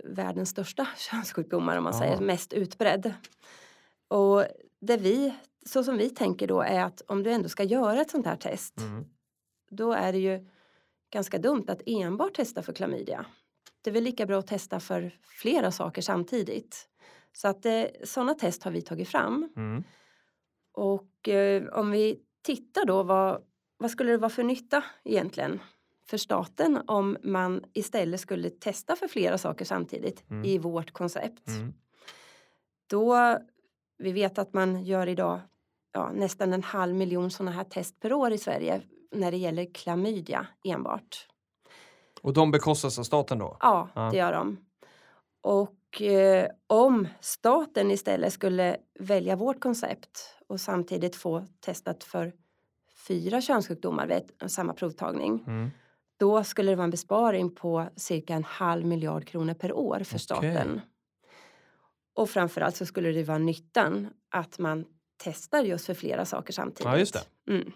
världens 0.04 0.50
största 0.50 0.88
könssjukdomar 0.98 1.78
om 1.78 1.84
man 1.84 1.94
Ja. 1.94 2.00
säger 2.00 2.22
mest 2.22 2.54
utbredd. 2.54 3.14
Och 4.08 4.44
det 4.82 4.98
vi, 4.98 5.34
så 5.66 5.84
som 5.84 5.98
vi 5.98 6.10
tänker 6.10 6.48
då 6.48 6.62
är 6.62 6.84
att 6.84 7.02
om 7.08 7.24
du 7.24 7.32
ändå 7.32 7.50
ska 7.50 7.64
göra 7.64 8.02
ett 8.02 8.12
sånt 8.12 8.26
här 8.26 8.36
test 8.36 8.78
Mm. 8.80 9.06
då 9.70 9.94
är 9.94 10.12
det 10.12 10.20
ju 10.20 10.48
ganska 11.14 11.38
dumt 11.38 11.66
att 11.68 11.82
enbart 11.86 12.34
testa 12.36 12.64
för 12.64 12.74
klamydia. 12.74 13.26
Det 13.82 13.90
är 13.90 13.94
väl 13.94 14.04
lika 14.04 14.26
bra 14.26 14.40
att 14.40 14.48
testa 14.48 14.80
för 14.80 15.12
flera 15.24 15.72
saker 15.72 16.02
samtidigt. 16.02 16.90
Så 17.34 17.48
att 17.48 17.66
eh, 17.66 17.84
sådana 18.04 18.34
test 18.34 18.64
har 18.64 18.72
vi 18.72 18.82
tagit 18.82 19.10
fram. 19.10 19.50
Mm. 19.56 19.84
Och 20.74 21.30
eh, 21.30 21.68
om 21.68 21.92
vi 21.92 22.20
tittar 22.42 22.86
då, 22.86 23.04
vad, 23.04 23.42
vad 23.78 23.92
skulle 23.92 24.12
det 24.12 24.18
vara 24.18 24.30
för 24.30 24.44
nytta 24.44 24.84
egentligen 25.04 25.60
för 26.10 26.18
staten 26.18 26.82
om 26.88 27.18
man 27.24 27.64
istället 27.74 28.20
skulle 28.20 28.50
testa 28.50 28.96
för 28.96 29.08
flera 29.08 29.38
saker 29.38 29.66
samtidigt 29.66 30.24
Mm. 30.30 30.46
i 30.46 30.58
vårt 30.58 30.92
koncept? 30.92 31.48
Mm. 31.48 31.74
Då, 32.90 33.38
vi 33.98 34.12
vet 34.12 34.38
att 34.38 34.54
man 34.54 34.84
gör 34.84 35.08
idag 35.08 35.40
ja, 35.94 36.12
nästan 36.14 36.54
en 36.54 36.64
halv 36.64 36.96
miljon 36.96 37.32
sådana 37.32 37.52
här 37.52 37.64
test 37.64 38.00
per 38.00 38.14
år 38.14 38.32
i 38.32 38.38
Sverige 38.38 38.82
när 39.12 39.32
det 39.32 39.38
gäller 39.38 39.74
klamydia 39.74 40.48
enbart. 40.64 41.28
Och 42.22 42.34
de 42.34 42.52
bekostas 42.52 43.00
av 43.00 43.04
staten 43.04 43.40
då? 43.40 43.58
Ja, 43.60 43.90
Ja. 43.96 44.10
det 44.12 44.18
gör 44.18 44.32
de. 44.34 44.58
Och 45.42 46.02
eh, 46.02 46.48
om 46.68 47.08
staten 47.22 47.92
istället 47.92 48.34
skulle 48.34 48.78
välja 49.00 49.36
vårt 49.36 49.60
koncept 49.60 50.36
och 50.48 50.62
samtidigt 50.62 51.16
få 51.16 51.46
testat 51.60 52.04
för 52.04 52.34
fyra 53.08 53.42
könssjukdomar 53.42 54.08
vid 54.08 54.52
samma 54.52 54.74
provtagning. 54.74 55.44
Mm. 55.48 55.70
Då 56.20 56.44
skulle 56.44 56.72
det 56.72 56.76
vara 56.76 56.84
en 56.84 56.90
besparing 56.90 57.56
på 57.56 57.90
cirka 57.96 58.34
en 58.34 58.44
halv 58.44 58.86
miljard 58.86 59.26
kronor 59.26 59.54
per 59.54 59.74
år 59.74 60.00
för 60.04 60.18
staten. 60.18 60.82
Och 62.16 62.30
framförallt 62.30 62.76
så 62.76 62.86
skulle 62.86 63.12
det 63.12 63.24
vara 63.24 63.38
nyttan 63.38 64.08
att 64.32 64.60
man 64.60 64.86
testar 65.24 65.64
just 65.64 65.86
för 65.86 65.94
flera 65.94 66.26
saker 66.26 66.54
samtidigt. 66.54 66.86
Ja, 66.86 66.98
just 66.98 67.14
det. 67.14 67.54
Mm. 67.54 67.72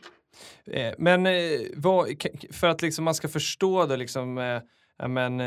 Eh, 0.66 0.94
Men 0.98 1.26
eh, 1.26 1.60
vad, 1.76 2.24
för 2.52 2.68
att 2.68 2.82
liksom 2.82 3.06
man 3.06 3.16
ska 3.16 3.28
förstå 3.28 3.86
då 3.86 3.96
liksom, 3.96 4.38
eh, 4.38 4.62
men, 5.08 5.42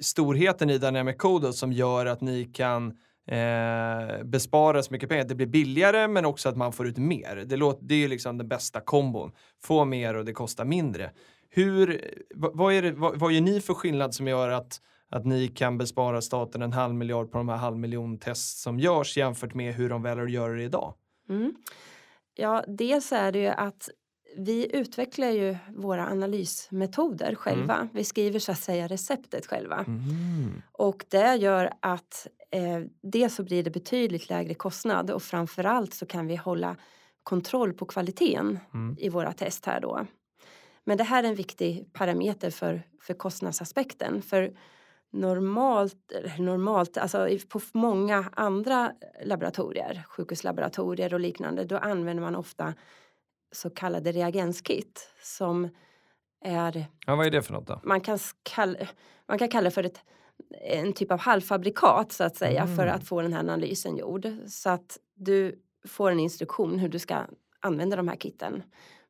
storheten 0.00 0.70
i 0.70 0.78
Dynamic 0.78 1.16
Code 1.16 1.52
som 1.52 1.72
gör 1.72 2.06
att 2.06 2.20
ni 2.20 2.44
kan 2.44 2.98
eh, 3.28 4.24
bespara 4.24 4.82
så 4.82 4.92
mycket 4.92 5.08
pengar. 5.08 5.24
Det 5.24 5.34
blir 5.34 5.46
billigare 5.46 6.08
men 6.08 6.24
också 6.24 6.48
att 6.48 6.56
man 6.56 6.72
får 6.72 6.86
ut 6.86 6.96
mer. 6.96 7.44
Det, 7.46 7.56
låter, 7.56 7.84
det 7.84 7.94
är 7.94 7.98
ju 7.98 8.08
liksom 8.08 8.38
den 8.38 8.48
bästa 8.48 8.80
kombon. 8.80 9.32
Få 9.62 9.84
mer 9.84 10.14
och 10.14 10.24
det 10.24 10.32
kostar 10.32 10.64
mindre. 10.64 11.10
Hur, 11.50 12.00
vad, 12.34 12.74
är 12.74 12.82
det, 12.82 12.92
vad, 12.92 13.18
vad 13.18 13.32
gör 13.32 13.40
ni 13.40 13.60
för 13.60 13.74
skillnad 13.74 14.14
som 14.14 14.28
gör 14.28 14.48
att, 14.48 14.80
att 15.08 15.26
ni 15.26 15.48
kan 15.48 15.78
bespara 15.78 16.20
staten 16.20 16.62
en 16.62 16.72
halv 16.72 16.94
miljard 16.94 17.32
på 17.32 17.38
de 17.38 17.48
här 17.48 17.56
halv 17.56 17.76
miljon 17.76 18.18
test 18.18 18.58
som 18.58 18.80
görs 18.80 19.16
jämfört 19.16 19.54
med 19.54 19.74
hur 19.74 19.88
de 19.88 20.02
väljer 20.02 20.24
att 20.24 20.30
göra 20.30 20.52
det 20.52 20.62
idag? 20.62 20.94
Mm. 21.28 21.54
Ja, 22.34 22.64
dels 22.68 23.12
är 23.12 23.32
det 23.32 23.38
ju 23.38 23.48
att 23.48 23.88
vi 24.36 24.76
utvecklar 24.76 25.28
ju 25.28 25.56
våra 25.76 26.06
analysmetoder 26.06 27.34
själva. 27.34 27.88
Vi 27.92 28.04
skriver 28.04 28.38
så 28.38 28.52
att 28.52 28.58
säga 28.58 28.86
receptet 28.86 29.46
själva. 29.46 29.84
Mm. 29.86 30.62
Och 30.72 31.04
det 31.08 31.34
gör 31.34 31.72
att 31.80 32.26
eh, 32.50 32.80
dels 33.02 33.34
så 33.34 33.42
blir 33.42 33.62
det 33.62 33.70
betydligt 33.70 34.28
lägre 34.28 34.54
kostnad 34.54 35.10
och 35.10 35.22
framförallt 35.22 35.94
så 35.94 36.06
kan 36.06 36.26
vi 36.26 36.36
hålla 36.36 36.76
kontroll 37.22 37.72
på 37.72 37.86
kvaliteten 37.86 38.58
Mm. 38.74 38.96
i 38.98 39.08
våra 39.08 39.32
test 39.32 39.66
här 39.66 39.80
då. 39.80 40.06
Men 40.84 40.98
det 40.98 41.04
här 41.04 41.24
är 41.24 41.28
en 41.28 41.34
viktig 41.34 41.92
parameter 41.92 42.50
för, 42.50 42.82
för 43.02 43.14
kostnadsaspekten. 43.14 44.22
För 44.22 44.56
normalt, 45.12 46.12
normalt, 46.38 46.96
alltså 46.98 47.28
på 47.48 47.60
många 47.72 48.30
andra 48.32 48.92
laboratorier, 49.24 50.02
sjukhuslaboratorier 50.08 51.14
och 51.14 51.20
liknande, 51.20 51.64
då 51.64 51.76
använder 51.78 52.22
man 52.22 52.36
ofta 52.36 52.74
så 53.52 53.70
kallade 53.70 54.12
reagenskit 54.12 55.08
som 55.22 55.68
är 56.44 56.86
Ja, 57.06 57.16
vad 57.16 57.26
är 57.26 57.30
det 57.30 57.42
för 57.42 57.52
något 57.52 57.66
då? 57.66 57.80
man 57.84 58.00
kan, 58.00 58.18
kalla, 58.42 58.78
man 59.28 59.38
kan 59.38 59.48
kalla 59.48 59.64
det 59.64 59.70
för 59.70 59.84
ett, 59.84 60.00
en 60.60 60.92
typ 60.92 61.12
av 61.12 61.18
halvfabrikat 61.18 62.12
så 62.12 62.24
att 62.24 62.36
säga 62.36 62.66
för 62.66 62.82
Mm. 62.82 62.94
att 62.94 63.04
få 63.08 63.22
den 63.22 63.32
här 63.32 63.40
analysen 63.40 63.96
gjord. 63.96 64.28
Så 64.46 64.70
att 64.70 64.98
du 65.14 65.62
får 65.88 66.10
en 66.10 66.20
instruktion 66.20 66.78
hur 66.78 66.88
du 66.88 66.98
ska 66.98 67.16
använda 67.60 67.96
de 67.96 68.08
här 68.08 68.16
kitten. 68.16 68.62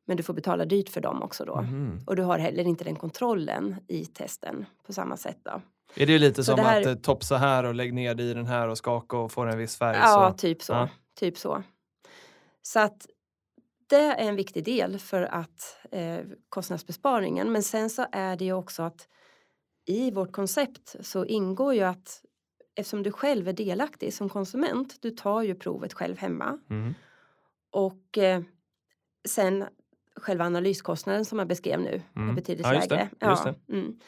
Men 0.05 0.17
du 0.17 0.23
får 0.23 0.33
betala 0.33 0.65
dyrt 0.65 0.89
för 0.89 1.01
dem 1.01 1.23
också 1.23 1.45
då. 1.45 1.61
Mhm. 1.61 1.99
Och 2.07 2.15
du 2.15 2.23
har 2.23 2.39
heller 2.39 2.63
inte 2.67 2.83
den 2.83 2.95
kontrollen 2.95 3.75
i 3.87 4.05
testen 4.05 4.65
på 4.85 4.93
samma 4.93 5.17
sätt 5.17 5.37
då. 5.43 5.61
Är 5.95 6.05
det 6.05 6.19
lite 6.19 6.43
Så 6.43 6.51
som 6.51 6.55
det 6.55 6.61
här- 6.61 6.81
att 6.81 6.87
eh, 6.87 6.95
topsa 6.95 7.37
här 7.37 7.63
och 7.63 7.75
lägg 7.75 7.93
ner 7.93 8.15
det 8.15 8.23
i 8.23 8.33
den 8.33 8.45
här 8.45 8.67
och 8.67 8.77
skaka 8.77 9.17
och 9.17 9.31
få 9.31 9.41
en 9.41 9.57
viss 9.57 9.77
färg? 9.77 9.97
Ja, 10.01 10.31
så. 10.31 10.37
typ 10.37 10.61
så. 10.61 10.73
Ja. 10.73 10.89
Typ 11.19 11.37
så. 11.37 11.63
Så 12.61 12.79
att 12.79 13.05
det 13.87 13.95
är 13.95 14.27
en 14.29 14.35
viktig 14.35 14.63
del 14.63 14.99
för 14.99 15.21
att 15.21 15.77
eh, 15.91 16.19
kostnadsbesparingen. 16.49 17.51
Men 17.51 17.63
sen 17.63 17.89
så 17.89 18.05
är 18.11 18.35
det 18.35 18.45
ju 18.45 18.53
också 18.53 18.83
att 18.83 19.07
i 19.89 20.11
vårt 20.11 20.31
koncept 20.31 20.95
så 21.01 21.25
ingår 21.25 21.73
ju 21.73 21.81
att 21.81 22.21
eftersom 22.75 23.03
du 23.03 23.11
själv 23.11 23.47
är 23.47 23.53
delaktig 23.53 24.13
som 24.13 24.29
konsument, 24.29 25.01
du 25.01 25.11
tar 25.11 25.41
ju 25.41 25.55
provet 25.55 25.93
själv 25.93 26.17
hemma 26.17 26.59
Mm. 26.69 26.93
och 27.71 28.17
eh, 28.17 28.41
sen 29.27 29.65
själva 30.15 30.45
analyskostnaden 30.45 31.25
som 31.25 31.39
jag 31.39 31.47
beskrev 31.47 31.79
nu 31.81 32.01
Mm. 32.15 32.29
är 32.29 32.33
betydligt 32.33 32.65
Ja, 32.65 32.71
lägre. 32.73 33.09
Ja, 33.19 33.53
mm. 33.69 33.99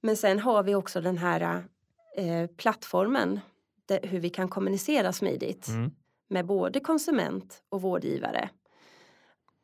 Men 0.00 0.16
sen 0.16 0.38
har 0.38 0.62
vi 0.62 0.74
också 0.74 1.00
den 1.00 1.18
här 1.18 1.64
eh, 2.16 2.46
plattformen 2.56 3.40
där, 3.86 4.00
hur 4.02 4.20
vi 4.20 4.30
kan 4.30 4.48
kommunicera 4.48 5.12
smidigt 5.12 5.68
Mm. 5.68 5.90
med 6.28 6.46
både 6.46 6.80
konsument 6.80 7.62
och 7.68 7.82
vårdgivare. 7.82 8.48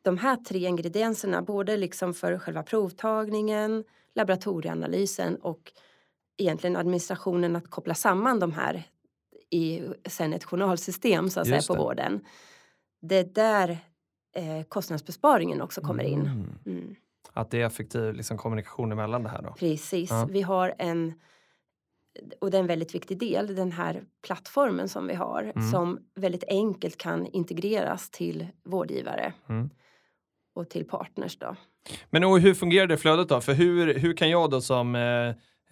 De 0.03 0.19
här 0.19 0.37
tre 0.37 0.67
ingredienserna, 0.67 1.43
både 1.43 1.77
liksom 1.77 2.15
för 2.15 2.39
själva 2.39 2.63
provtagningen, 2.63 3.85
laboratorieanalysen 4.15 5.37
och 5.37 5.73
egentligen 6.39 6.77
administrationen 6.77 7.57
att 7.57 7.71
koppla 7.71 7.95
samman 7.95 8.39
de 8.41 8.53
här 8.53 8.83
i 9.51 9.83
sen 10.07 10.33
ett 10.33 10.45
journalsystem 10.45 11.31
så 11.31 11.41
att 11.41 11.47
Just 11.49 11.67
säga 11.67 11.77
på 11.77 11.83
det. 11.83 11.87
vården. 11.89 12.25
Det 13.03 13.17
är 13.17 13.25
där 13.25 13.79
eh, 14.37 14.63
kostnadsbesparingen 14.69 15.61
också 15.63 15.81
kommer 15.81 16.05
in. 16.05 16.21
Mm. 16.21 16.49
Mm. 16.67 16.95
Att 17.33 17.51
det 17.51 17.63
är 17.63 17.67
effektiv 17.67 18.15
liksom, 18.15 18.39
kommunikation 18.39 18.93
emellan 18.93 19.23
det 19.23 19.29
här 19.29 19.43
då. 19.43 19.53
Precis. 19.59 20.11
Ja. 20.11 20.29
Vi 20.31 20.43
har 20.43 20.75
en 20.79 21.15
och 22.41 22.51
det 22.51 22.57
är 22.57 22.61
en 22.61 22.67
väldigt 22.67 22.95
viktig 22.95 23.19
del, 23.19 23.55
den 23.55 23.73
här 23.73 24.05
plattformen 24.23 24.89
som 24.89 25.07
vi 25.07 25.15
har 25.15 25.43
Mm. 25.57 25.71
som 25.71 25.99
väldigt 26.15 26.45
enkelt 26.49 26.97
kan 26.97 27.27
integreras 27.27 28.11
till 28.11 28.47
vårdgivare 28.65 29.33
Mm. 29.49 29.71
Och 30.55 30.71
till 30.71 30.85
partners. 30.85 31.39
Då. 31.39 31.57
Men 32.11 32.25
och 32.25 32.41
hur 32.41 32.55
fungerar 32.55 32.87
det 32.87 32.97
flödet 32.97 33.29
då? 33.29 33.41
För 33.41 33.53
hur, 33.53 33.95
hur 33.95 34.13
kan 34.17 34.31
jag 34.31 34.51
då 34.51 34.61
som 34.61 34.95
eh, 34.95 35.29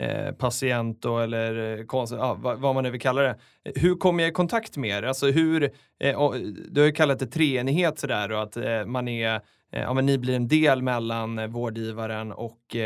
eh, 0.08 0.32
patient 0.32 1.02
då, 1.02 1.18
eller 1.18 1.78
eh, 1.78 1.84
kons- 1.84 2.16
ja, 2.16 2.36
vad, 2.40 2.58
vad 2.60 2.74
man 2.74 2.84
nu 2.84 2.90
vill 2.90 3.00
kalla 3.00 3.22
det. 3.22 3.36
Hur 3.74 3.94
kommer 3.94 4.22
jag 4.22 4.30
i 4.30 4.34
kontakt 4.34 4.76
med 4.76 4.90
er? 4.90 5.02
Alltså 5.02 5.26
hur, 5.26 5.70
eh, 6.00 6.16
och, 6.16 6.34
du 6.70 6.80
har 6.80 6.86
ju 6.86 6.92
kallat 6.92 7.18
det 7.18 7.26
treenighet 7.26 7.98
sådär 7.98 8.32
och 8.32 8.42
att 8.42 8.56
eh, 8.56 8.84
man 8.86 9.08
är 9.08 9.34
eh, 9.34 9.40
Ja, 9.70 9.94
men 9.94 10.06
ni 10.06 10.18
blir 10.18 10.36
en 10.36 10.48
del 10.48 10.82
mellan 10.82 11.50
vårdgivaren 11.52 12.32
och, 12.32 12.76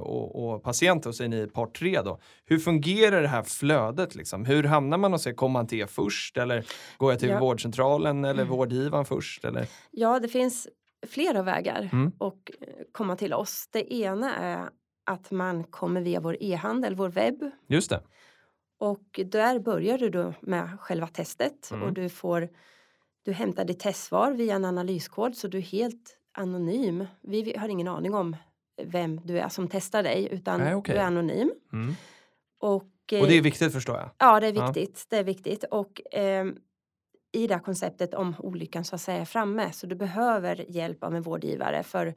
och, 0.00 0.44
och 0.54 0.62
patienten 0.62 1.08
och 1.08 1.14
så 1.14 1.24
är 1.24 1.28
ni 1.28 1.46
part 1.46 1.74
tre 1.78 2.00
då. 2.02 2.20
Hur 2.44 2.58
fungerar 2.58 3.22
det 3.22 3.28
här 3.28 3.42
flödet? 3.42 4.14
Liksom? 4.14 4.44
Hur 4.44 4.62
hamnar 4.64 4.98
man 4.98 5.12
hos 5.12 5.26
er? 5.26 5.32
Kommer 5.32 5.52
man 5.52 5.66
till 5.66 5.80
er 5.80 5.86
först 5.86 6.36
eller 6.36 6.64
går 6.96 7.12
jag 7.12 7.20
till 7.20 7.28
Ja. 7.28 7.38
vårdcentralen 7.40 8.24
eller 8.24 8.44
vårdgivaren 8.44 9.04
först? 9.04 9.44
Eller? 9.44 9.66
Ja, 9.90 10.18
det 10.20 10.28
finns 10.28 10.68
flera 11.06 11.42
vägar 11.42 11.88
Mm. 11.92 12.12
att 12.18 12.50
eh, 12.60 12.68
komma 12.92 13.16
till 13.16 13.32
oss. 13.34 13.68
Det 13.72 13.94
ena 13.94 14.36
är 14.36 14.70
att 15.06 15.30
man 15.30 15.64
kommer 15.64 16.00
via 16.00 16.20
vår 16.20 16.36
e-handel, 16.40 16.94
vår 16.94 17.08
webb. 17.08 17.50
Just 17.66 17.90
det. 17.90 18.02
Och 18.78 19.20
där 19.26 19.58
börjar 19.58 19.98
du 19.98 20.10
då 20.10 20.34
med 20.40 20.80
själva 20.80 21.06
testet 21.06 21.70
Mm. 21.70 21.82
och 21.82 21.92
du 21.92 22.08
får 22.08 22.48
du 23.24 23.32
hämtar 23.32 23.64
ditt 23.64 23.80
testsvar 23.80 24.32
via 24.32 24.54
en 24.54 24.64
analyskod 24.64 25.36
så 25.36 25.48
du 25.48 25.58
är 25.58 25.62
helt 25.62 26.16
anonym. 26.32 27.06
Vi 27.20 27.56
har 27.58 27.68
ingen 27.68 27.88
aning 27.88 28.14
om 28.14 28.36
vem 28.82 29.20
du 29.24 29.38
är 29.38 29.48
som 29.48 29.68
testar 29.68 30.02
dig 30.02 30.28
utan 30.30 30.60
Nej, 30.60 30.74
okej. 30.74 30.94
du 30.94 31.00
är 31.00 31.04
anonym. 31.04 31.50
Mm. 31.72 31.94
Och, 32.58 32.74
Och 32.82 32.82
det 33.08 33.16
är 33.16 33.36
eh, 33.36 33.42
viktigt 33.42 33.72
förstår 33.72 33.96
jag. 33.96 34.10
Ja, 34.18 34.40
det 34.40 34.46
är 34.46 34.52
Ja. 34.54 34.66
viktigt. 34.66 35.06
Det 35.10 35.16
är 35.16 35.24
viktigt. 35.24 35.64
Och 35.70 36.00
ehm, 36.12 36.56
i 37.32 37.46
det 37.46 37.54
här 37.54 37.60
konceptet 37.62 38.14
om 38.14 38.34
olyckan 38.38 38.84
så 38.84 38.94
att 38.94 39.00
säga 39.00 39.20
är 39.20 39.24
framme 39.24 39.72
så 39.72 39.86
du 39.86 39.94
behöver 39.94 40.64
hjälp 40.68 41.04
av 41.04 41.14
en 41.14 41.22
vårdgivare 41.22 41.82
för 41.82 42.14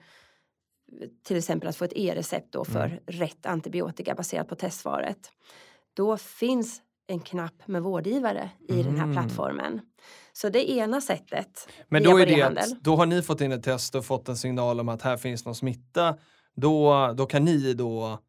till 1.23 1.37
exempel 1.37 1.69
att 1.69 1.75
få 1.75 1.85
ett 1.85 1.93
e-recept 1.95 2.51
då 2.51 2.65
för 2.65 2.85
Mm. 2.85 2.99
rätt 3.07 3.45
antibiotika 3.45 4.15
baserat 4.15 4.47
på 4.47 4.55
testsvaret. 4.55 5.31
Då 5.93 6.17
finns 6.17 6.81
en 7.07 7.19
knapp 7.19 7.67
med 7.67 7.81
vårdgivare 7.83 8.49
i 8.69 8.83
den 8.83 8.95
här 8.95 9.03
Mm. 9.03 9.13
plattformen. 9.15 9.81
Så 10.33 10.49
det 10.49 10.71
är 10.71 10.83
ena 10.83 11.01
sättet. 11.01 11.67
Men 11.87 12.03
då, 12.03 12.17
är 12.17 12.25
det 12.25 12.41
att, 12.41 12.81
då 12.81 12.95
har 12.95 13.05
ni 13.05 13.21
fått 13.21 13.41
in 13.41 13.51
ett 13.51 13.63
test 13.63 13.95
och 13.95 14.05
fått 14.05 14.29
en 14.29 14.37
signal 14.37 14.79
om 14.79 14.89
att 14.89 15.01
här 15.01 15.17
finns 15.17 15.45
någon 15.45 15.55
smitta. 15.55 16.17
Då, 16.55 17.13
då 17.17 17.25
kan 17.25 17.45
ni 17.45 17.73
då 17.73 18.19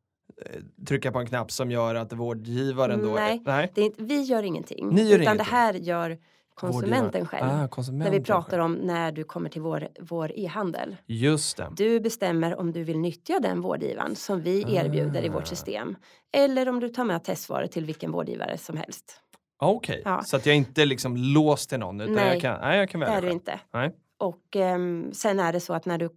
eh, 0.47 0.63
trycka 0.89 1.13
på 1.13 1.19
en 1.19 1.27
knapp 1.27 1.51
som 1.53 1.71
gör 1.71 1.95
att 1.95 2.13
vårdgivaren 2.13 3.03
då... 3.03 3.15
Nej. 3.15 3.43
nej. 3.45 3.73
Det 3.75 3.81
är 3.81 3.85
inte, 3.85 4.03
vi 4.03 4.23
gör 4.23 4.43
ingenting. 4.43 4.89
Ni 4.89 5.03
gör 5.03 5.07
utan 5.09 5.21
ingenting. 5.23 5.37
det 5.39 5.43
här 5.57 5.75
gör 5.75 6.19
konsumenten 6.61 7.27
själv. 7.27 7.45
Ah, 7.51 7.57
När 7.57 7.69
konsumenten 7.69 8.13
vi 8.13 8.21
pratar 8.21 8.59
om 8.59 8.73
när 8.75 9.13
du 9.13 9.25
kommer 9.25 9.51
till 9.51 9.63
vår, 9.63 9.89
vår 10.01 10.33
e-handel. 10.39 10.97
Just 11.07 11.57
det. 11.57 11.69
Du 11.77 12.01
bestämmer 12.01 12.57
om 12.61 12.73
du 12.73 12.85
vill 12.85 12.99
nyttja 12.99 13.41
den 13.41 13.61
vårdgivaren 13.61 14.17
som 14.17 14.41
vi 14.41 14.77
erbjuder 14.77 15.23
i 15.23 15.29
Ah. 15.29 15.33
vårt 15.33 15.47
system. 15.47 15.97
Eller 16.33 16.69
om 16.69 16.81
du 16.81 16.89
tar 16.89 17.05
med 17.05 17.25
testsvaret 17.25 17.73
till 17.73 17.85
vilken 17.85 18.13
vårdgivare 18.13 18.59
som 18.59 18.77
helst. 18.77 19.21
Ah, 19.59 19.69
Okej, 19.69 20.03
Ja. 20.05 20.23
så 20.25 20.37
att 20.37 20.47
jag 20.47 20.57
inte 20.57 20.85
liksom 20.85 21.17
låst 21.17 21.69
till 21.71 21.79
någon 21.79 22.01
utan 22.01 22.15
Nej, 22.15 22.33
jag 22.33 22.41
kan, 22.41 22.61
nej, 22.61 22.79
jag 22.79 22.91
kan 22.91 23.01
Det 23.01 23.07
välja 23.07 23.19
är 23.19 23.23
du 23.23 23.31
inte. 23.33 23.61
Nej. 23.73 23.93
Och 24.19 24.57
ehm, 24.57 25.13
sen 25.13 25.41
är 25.41 25.53
det 25.53 25.61
så 25.61 25.75
att 25.75 25.87
när 25.87 25.99
du 25.99 26.11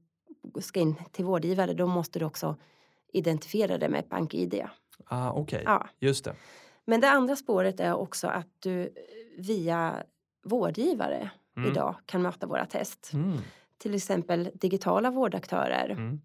ska 0.62 0.80
in 0.80 0.96
till 1.12 1.26
vårdgivare 1.26 1.74
då 1.74 1.88
måste 1.88 2.20
du 2.20 2.26
också 2.26 2.56
identifiera 3.14 3.78
det 3.78 3.90
med 3.90 4.04
bank-id. 4.10 4.64
Ah, 5.06 5.32
Okej, 5.32 5.62
Ja. 5.66 5.88
just 6.00 6.26
det. 6.26 6.34
Men 6.86 7.02
det 7.02 7.10
andra 7.10 7.36
spåret 7.36 7.80
är 7.80 7.94
också 7.94 8.28
att 8.28 8.48
du 8.60 8.94
via 9.38 10.04
vårdgivare 10.44 11.30
Mm. 11.58 11.72
idag 11.72 11.96
kan 12.06 12.22
möta 12.22 12.48
våra 12.48 12.66
test. 12.66 13.12
Mm. 13.14 13.38
Till 13.78 13.96
exempel 13.96 14.50
digitala 14.54 15.12
vårdaktörer. 15.12 15.90
Mm. 15.90 16.22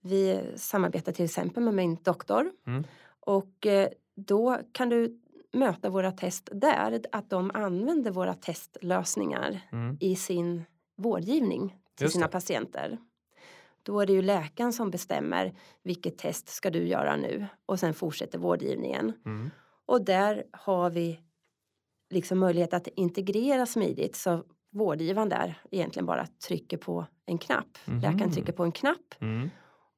Vi 0.00 0.40
samarbetar 0.56 1.12
till 1.12 1.24
exempel 1.24 1.62
med 1.62 1.74
min 1.74 1.98
doktor. 2.02 2.52
Mm. 2.66 2.84
Och 3.20 3.66
eh, 3.66 3.88
då 4.16 4.58
kan 4.72 4.88
du 4.88 5.20
möta 5.52 5.90
våra 5.90 6.12
test 6.12 6.48
där. 6.52 7.00
Att 7.12 7.30
de 7.30 7.50
använder 7.54 8.10
våra 8.10 8.34
testlösningar 8.34 9.60
Mm. 9.72 9.96
i 10.00 10.16
sin 10.16 10.64
vårdgivning 10.96 11.68
till 11.94 12.04
Just 12.04 12.12
sina 12.14 12.26
det. 12.26 12.32
patienter. 12.32 12.98
Då 13.82 14.00
är 14.00 14.06
det 14.06 14.12
ju 14.12 14.22
läkaren 14.22 14.72
som 14.72 14.90
bestämmer 14.90 15.54
vilket 15.82 16.18
test 16.18 16.48
ska 16.48 16.70
du 16.70 16.86
göra 16.88 17.16
nu 17.16 17.46
och 17.66 17.80
sen 17.80 17.94
fortsätter 17.94 18.38
vårdgivningen. 18.38 19.12
Mm. 19.26 19.50
Och 19.86 20.04
där 20.04 20.44
har 20.52 20.90
vi 20.90 21.20
liksom 22.12 22.38
möjlighet 22.38 22.74
att 22.74 22.86
integrera 22.88 23.66
smidigt 23.66 24.16
så 24.16 24.44
vårdgivaren 24.70 25.28
där 25.28 25.58
egentligen 25.70 26.06
bara 26.06 26.26
trycker 26.26 26.76
på 26.76 27.06
en 27.26 27.38
knapp. 27.38 27.78
Läkaren 27.84 28.16
Mhm. 28.16 28.32
trycker 28.32 28.52
på 28.52 28.64
en 28.64 28.72
knapp 28.72 29.14
Mm. 29.20 29.50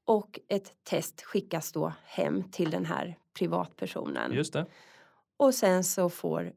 och 0.07 0.41
ett 0.49 0.73
test 0.85 1.23
skickas 1.23 1.73
då 1.73 1.93
hem 2.05 2.43
till 2.51 2.71
den 2.71 2.85
här 2.85 3.19
privatpersonen. 3.39 4.33
Just 4.33 4.53
det. 4.53 4.67
Och 5.37 5.55
sen 5.55 5.85
så 5.85 6.09
får 6.11 6.53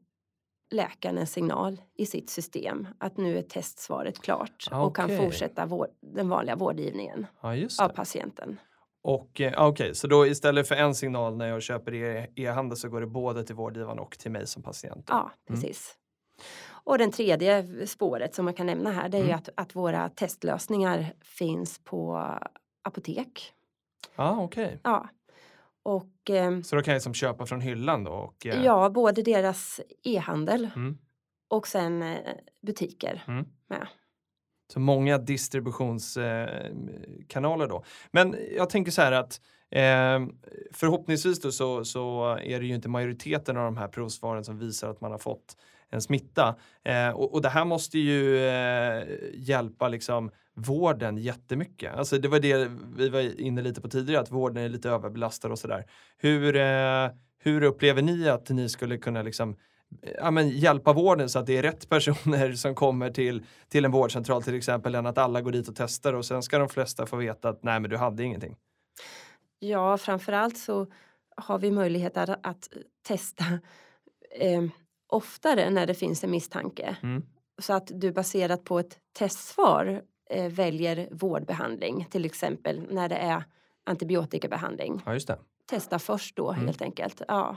läkaren 0.70 1.18
en 1.18 1.26
signal 1.26 1.80
i 1.94 2.06
sitt 2.06 2.30
system 2.30 2.88
att 2.98 3.16
nu 3.16 3.38
är 3.38 3.42
testsvaret 3.42 4.20
klart 4.22 4.68
och 4.72 4.96
kan 4.96 5.04
Okej. 5.04 5.16
fortsätta 5.18 5.66
vård, 5.66 5.88
den 6.00 6.28
vanliga 6.28 6.56
vårdgivningen 6.56 7.26
just 7.56 7.80
av 7.80 7.88
patienten. 7.88 8.60
Och 9.08 9.40
eh, 9.40 9.66
okej, 9.68 9.94
så 9.94 10.06
då 10.06 10.26
istället 10.26 10.68
för 10.68 10.74
en 10.74 10.94
signal 10.94 11.36
när 11.36 11.46
jag 11.48 11.62
köper 11.62 11.94
e- 11.94 12.26
e-handel 12.36 12.76
så 12.78 12.88
går 12.88 13.00
det 13.00 13.06
både 13.06 13.44
till 13.44 13.54
vårdgivaren 13.54 13.98
och 13.98 14.18
till 14.18 14.30
mig 14.30 14.46
som 14.46 14.62
patient. 14.62 15.06
då. 15.06 15.12
Ja, 15.14 15.30
precis. 15.48 15.94
Och 16.70 16.98
den 16.98 17.10
tredje 17.12 17.86
spåret 17.86 18.34
som 18.34 18.44
man 18.44 18.54
kan 18.54 18.66
nämna 18.66 18.90
här 18.92 19.08
det 19.08 19.16
är 19.18 19.22
ju 19.22 19.26
Mm. 19.28 19.38
att, 19.38 19.48
att 19.56 19.76
våra 19.76 20.08
testlösningar 20.08 21.12
finns 21.20 21.78
på 21.84 22.28
apotek. 22.82 23.52
ah, 24.16 24.36
okej. 24.40 24.80
Ja. 24.84 25.08
Och 25.82 26.30
ehm, 26.30 26.62
Så 26.62 26.76
då 26.76 26.82
kan 26.82 26.92
jag 26.92 26.96
liksom 26.96 27.14
köpa 27.14 27.46
från 27.46 27.60
hyllan 27.60 28.04
då? 28.04 28.10
Och, 28.12 28.46
eh, 28.46 28.64
ja, 28.64 28.90
både 28.90 29.22
deras 29.22 29.80
e-handel 30.04 30.68
Mm. 30.76 30.98
och 31.48 31.66
sen 31.68 32.02
eh, 32.02 32.18
butiker 32.62 33.24
Mm. 33.28 33.44
med. 33.68 33.86
Så 34.72 34.80
många 34.80 35.18
distributionskanaler 35.18 37.64
eh, 37.64 37.68
då. 37.68 37.84
Men 38.10 38.36
jag 38.56 38.70
tänker 38.70 38.92
så 38.92 39.02
här 39.02 39.12
att 39.12 39.40
eh, 39.70 40.20
förhoppningsvis 40.72 41.40
då 41.40 41.52
så, 41.52 41.84
så 41.84 42.24
är 42.42 42.60
det 42.60 42.66
ju 42.66 42.74
inte 42.74 42.88
majoriteten 42.88 43.56
av 43.56 43.64
de 43.64 43.76
här 43.76 43.88
provsvaren 43.88 44.44
som 44.44 44.58
visar 44.58 44.90
att 44.90 45.00
man 45.00 45.10
har 45.10 45.18
fått 45.18 45.56
en 45.90 46.02
smitta. 46.02 46.56
Eh, 46.84 47.10
och, 47.10 47.34
och 47.34 47.42
det 47.42 47.48
här 47.48 47.64
måste 47.64 47.98
ju 47.98 48.48
eh, 48.48 49.04
hjälpa 49.34 49.88
liksom 49.88 50.30
vården 50.54 51.18
jättemycket. 51.18 51.94
Alltså 51.94 52.18
det 52.18 52.28
var 52.28 52.40
det 52.40 52.70
vi 52.96 53.08
var 53.08 53.40
inne 53.40 53.62
lite 53.62 53.80
på 53.80 53.88
tidigare, 53.88 54.22
att 54.22 54.30
vården 54.30 54.64
är 54.64 54.68
lite 54.68 54.90
överbelastad 54.90 55.48
och 55.48 55.58
sådär. 55.58 55.84
Hur, 56.18 56.56
eh, 56.56 57.08
hur 57.38 57.62
upplever 57.62 58.02
ni 58.02 58.28
att 58.28 58.48
ni 58.48 58.68
skulle 58.68 58.98
kunna 58.98 59.22
liksom 59.22 59.56
ja, 60.18 60.30
men 60.30 60.48
hjälpa 60.48 60.92
vården 60.92 61.28
så 61.28 61.38
att 61.38 61.46
det 61.46 61.56
är 61.56 61.62
rätt 61.62 61.88
personer 61.88 62.52
som 62.52 62.74
kommer 62.74 63.10
till, 63.10 63.44
till 63.68 63.84
en 63.84 63.90
vårdcentral 63.90 64.42
till 64.42 64.54
exempel 64.54 64.94
än 64.94 65.06
att 65.06 65.18
alla 65.18 65.40
går 65.40 65.52
dit 65.52 65.68
och 65.68 65.76
testar 65.76 66.12
och 66.14 66.24
sen 66.24 66.42
ska 66.42 66.58
de 66.58 66.68
flesta 66.68 67.06
få 67.06 67.16
veta 67.16 67.48
att 67.48 67.62
nej 67.62 67.80
men 67.80 67.90
du 67.90 67.96
hade 67.96 68.24
ingenting. 68.24 68.56
Ja, 69.58 69.98
framförallt 69.98 70.58
så 70.58 70.86
har 71.36 71.58
vi 71.58 71.70
möjlighet 71.70 72.16
att, 72.16 72.46
att 72.46 72.68
testa 73.02 73.44
eh, 74.40 74.64
oftare 75.06 75.70
när 75.70 75.86
det 75.86 75.94
finns 75.94 76.24
en 76.24 76.30
misstanke. 76.30 76.96
Mm. 77.02 77.22
Så 77.60 77.72
att 77.72 77.90
du 77.94 78.12
baserat 78.12 78.64
på 78.64 78.78
ett 78.78 78.98
testsvar 79.18 80.02
eh, 80.30 80.52
väljer 80.52 81.08
vårdbehandling, 81.10 82.06
till 82.10 82.24
exempel 82.24 82.86
när 82.90 83.08
det 83.08 83.16
är 83.16 83.44
antibiotikabehandling. 83.86 85.02
Ja 85.06 85.12
just 85.14 85.28
det. 85.28 85.38
Testa 85.66 85.98
först 85.98 86.36
då 86.36 86.52
Mm. 86.52 86.66
helt 86.66 86.82
enkelt. 86.82 87.22
Ja, 87.28 87.56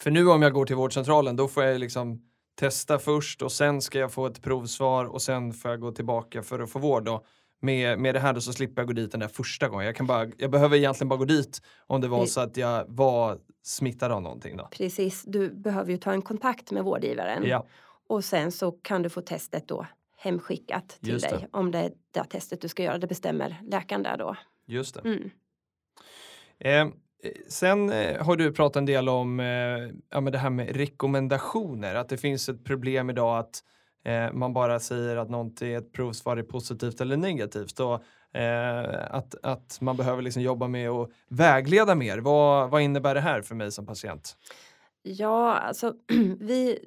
För 0.00 0.10
nu 0.10 0.28
om 0.28 0.42
jag 0.42 0.52
går 0.52 0.66
till 0.66 0.76
vårdcentralen 0.76 1.36
då 1.36 1.48
får 1.48 1.64
jag 1.64 1.80
liksom 1.80 2.22
testa 2.54 2.98
först 2.98 3.42
och 3.42 3.52
sen 3.52 3.82
ska 3.82 3.98
jag 3.98 4.12
få 4.12 4.26
ett 4.26 4.42
provsvar 4.42 5.04
och 5.04 5.22
sen 5.22 5.52
får 5.52 5.70
jag 5.70 5.80
gå 5.80 5.92
tillbaka 5.92 6.42
för 6.42 6.60
att 6.60 6.70
få 6.70 6.78
vård. 6.78 7.04
Då. 7.04 7.24
Med, 7.60 7.98
med 7.98 8.14
det 8.14 8.20
här 8.20 8.32
då 8.32 8.40
så 8.40 8.52
slipper 8.52 8.82
jag 8.82 8.86
gå 8.86 8.92
dit 8.92 9.10
den 9.10 9.20
där 9.20 9.28
första 9.28 9.68
gången. 9.68 9.86
Jag, 9.86 9.96
kan 9.96 10.06
bara, 10.06 10.30
jag 10.38 10.50
behöver 10.50 10.76
egentligen 10.76 11.08
bara 11.08 11.16
gå 11.16 11.24
dit 11.24 11.62
om 11.86 12.00
det 12.00 12.08
var 12.08 12.26
så 12.26 12.40
att 12.40 12.56
jag 12.56 12.84
var 12.88 13.38
smittad 13.62 14.12
av 14.12 14.22
någonting. 14.22 14.56
Då. 14.56 14.68
precis. 14.70 15.22
Du 15.26 15.50
behöver 15.50 15.90
ju 15.90 15.96
ta 15.98 16.12
en 16.12 16.22
kontakt 16.22 16.70
med 16.70 16.84
vårdgivaren 16.84 17.42
Ja, 17.46 17.66
och 18.08 18.24
sen 18.24 18.52
så 18.52 18.72
kan 18.72 19.02
du 19.02 19.08
få 19.08 19.20
testet 19.20 19.68
då 19.68 19.86
hemskickat 20.16 20.88
till 20.88 21.18
dig. 21.18 21.48
Om 21.52 21.70
det 21.70 21.78
är 21.78 21.92
det 22.10 22.24
testet 22.24 22.60
du 22.60 22.68
ska 22.68 22.82
göra, 22.82 22.98
det 22.98 23.06
bestämmer 23.06 23.60
läkaren 23.62 24.02
där 24.02 24.16
då. 24.16 24.36
just 24.66 24.94
det. 24.94 25.00
Mm. 25.00 25.30
Eh, 26.58 26.94
sen 27.48 27.90
eh, 27.90 28.24
har 28.24 28.36
du 28.36 28.52
pratat 28.52 28.76
en 28.76 28.86
del 28.86 29.08
om 29.08 29.40
eh, 29.40 29.46
ja, 30.10 30.20
men 30.20 30.32
det 30.32 30.38
här 30.38 30.50
med 30.50 30.76
rekommendationer, 30.76 31.94
att 31.94 32.08
det 32.08 32.16
finns 32.16 32.48
ett 32.48 32.64
problem 32.64 33.10
idag 33.10 33.38
att 33.38 33.62
eh, 34.04 34.32
man 34.32 34.52
bara 34.52 34.80
säger 34.80 35.16
att 35.16 35.30
någonting, 35.30 35.74
ett 35.74 35.92
provsvar 35.92 36.36
är 36.36 36.42
positivt 36.42 37.00
eller 37.00 37.16
negativt. 37.16 37.80
Och, 37.80 37.94
eh, 38.38 39.14
att, 39.14 39.34
att 39.42 39.78
man 39.80 39.96
behöver 39.96 40.22
liksom 40.22 40.42
jobba 40.42 40.68
med 40.68 40.90
att 40.90 41.10
vägleda 41.28 41.94
mer. 41.94 42.18
Vad, 42.18 42.70
vad 42.70 42.82
innebär 42.82 43.14
det 43.14 43.20
här 43.20 43.42
för 43.42 43.54
mig 43.54 43.72
som 43.72 43.86
patient? 43.86 44.36
Ja, 45.02 45.54
alltså 45.54 45.94
vi 46.40 46.78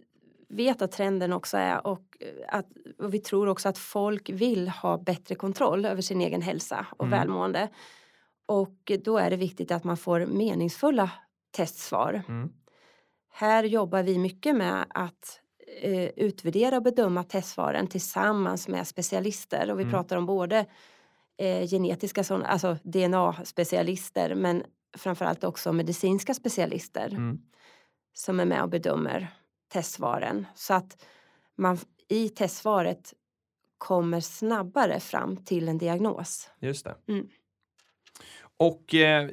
vet 0.49 0.81
att 0.81 0.91
trenden 0.91 1.33
också 1.33 1.57
är 1.57 1.87
och, 1.87 2.01
att, 2.47 2.65
och 2.99 3.13
vi 3.13 3.19
tror 3.19 3.47
också 3.47 3.69
att 3.69 3.77
folk 3.77 4.29
vill 4.29 4.69
ha 4.69 4.97
bättre 4.97 5.35
kontroll 5.35 5.85
över 5.85 6.01
sin 6.01 6.21
egen 6.21 6.41
hälsa 6.41 6.85
och 6.97 7.05
mm. 7.05 7.19
välmående. 7.19 7.69
Och 8.47 8.91
då 9.03 9.17
är 9.17 9.29
det 9.29 9.35
viktigt 9.35 9.71
att 9.71 9.83
man 9.83 9.97
får 9.97 10.25
meningsfulla 10.25 11.11
testsvar. 11.51 12.21
Mm. 12.27 12.49
Här 13.29 13.63
jobbar 13.63 14.03
vi 14.03 14.17
mycket 14.17 14.55
med 14.55 14.85
att 14.89 15.41
eh, 15.81 16.09
utvärdera 16.15 16.77
och 16.77 16.83
bedöma 16.83 17.23
testsvaren 17.23 17.87
tillsammans 17.87 18.67
med 18.67 18.87
specialister 18.87 19.71
och 19.71 19.79
vi 19.79 19.83
mm. 19.83 19.93
pratar 19.93 20.17
om 20.17 20.25
både 20.25 20.65
eh, 21.37 21.67
genetiska, 21.67 22.23
sån, 22.23 22.43
alltså 22.43 22.77
DNA-specialister 22.83 24.35
men 24.35 24.63
framförallt 24.97 25.43
också 25.43 25.73
medicinska 25.73 26.33
specialister 26.33 27.07
mm. 27.07 27.41
som 28.13 28.39
är 28.39 28.45
med 28.45 28.63
och 28.63 28.69
bedömer 28.69 29.27
testsvaren 29.67 30.45
så 30.55 30.73
att 30.73 31.05
man 31.55 31.77
i 32.07 32.29
testsvaret 32.29 33.13
kommer 33.77 34.21
snabbare 34.21 34.99
fram 34.99 35.37
till 35.37 35.67
en 35.67 35.77
diagnos. 35.77 36.49
Just 36.59 36.85
det. 36.85 36.95
Mm. 37.07 37.29
Och 38.57 38.95
eh, 38.95 39.29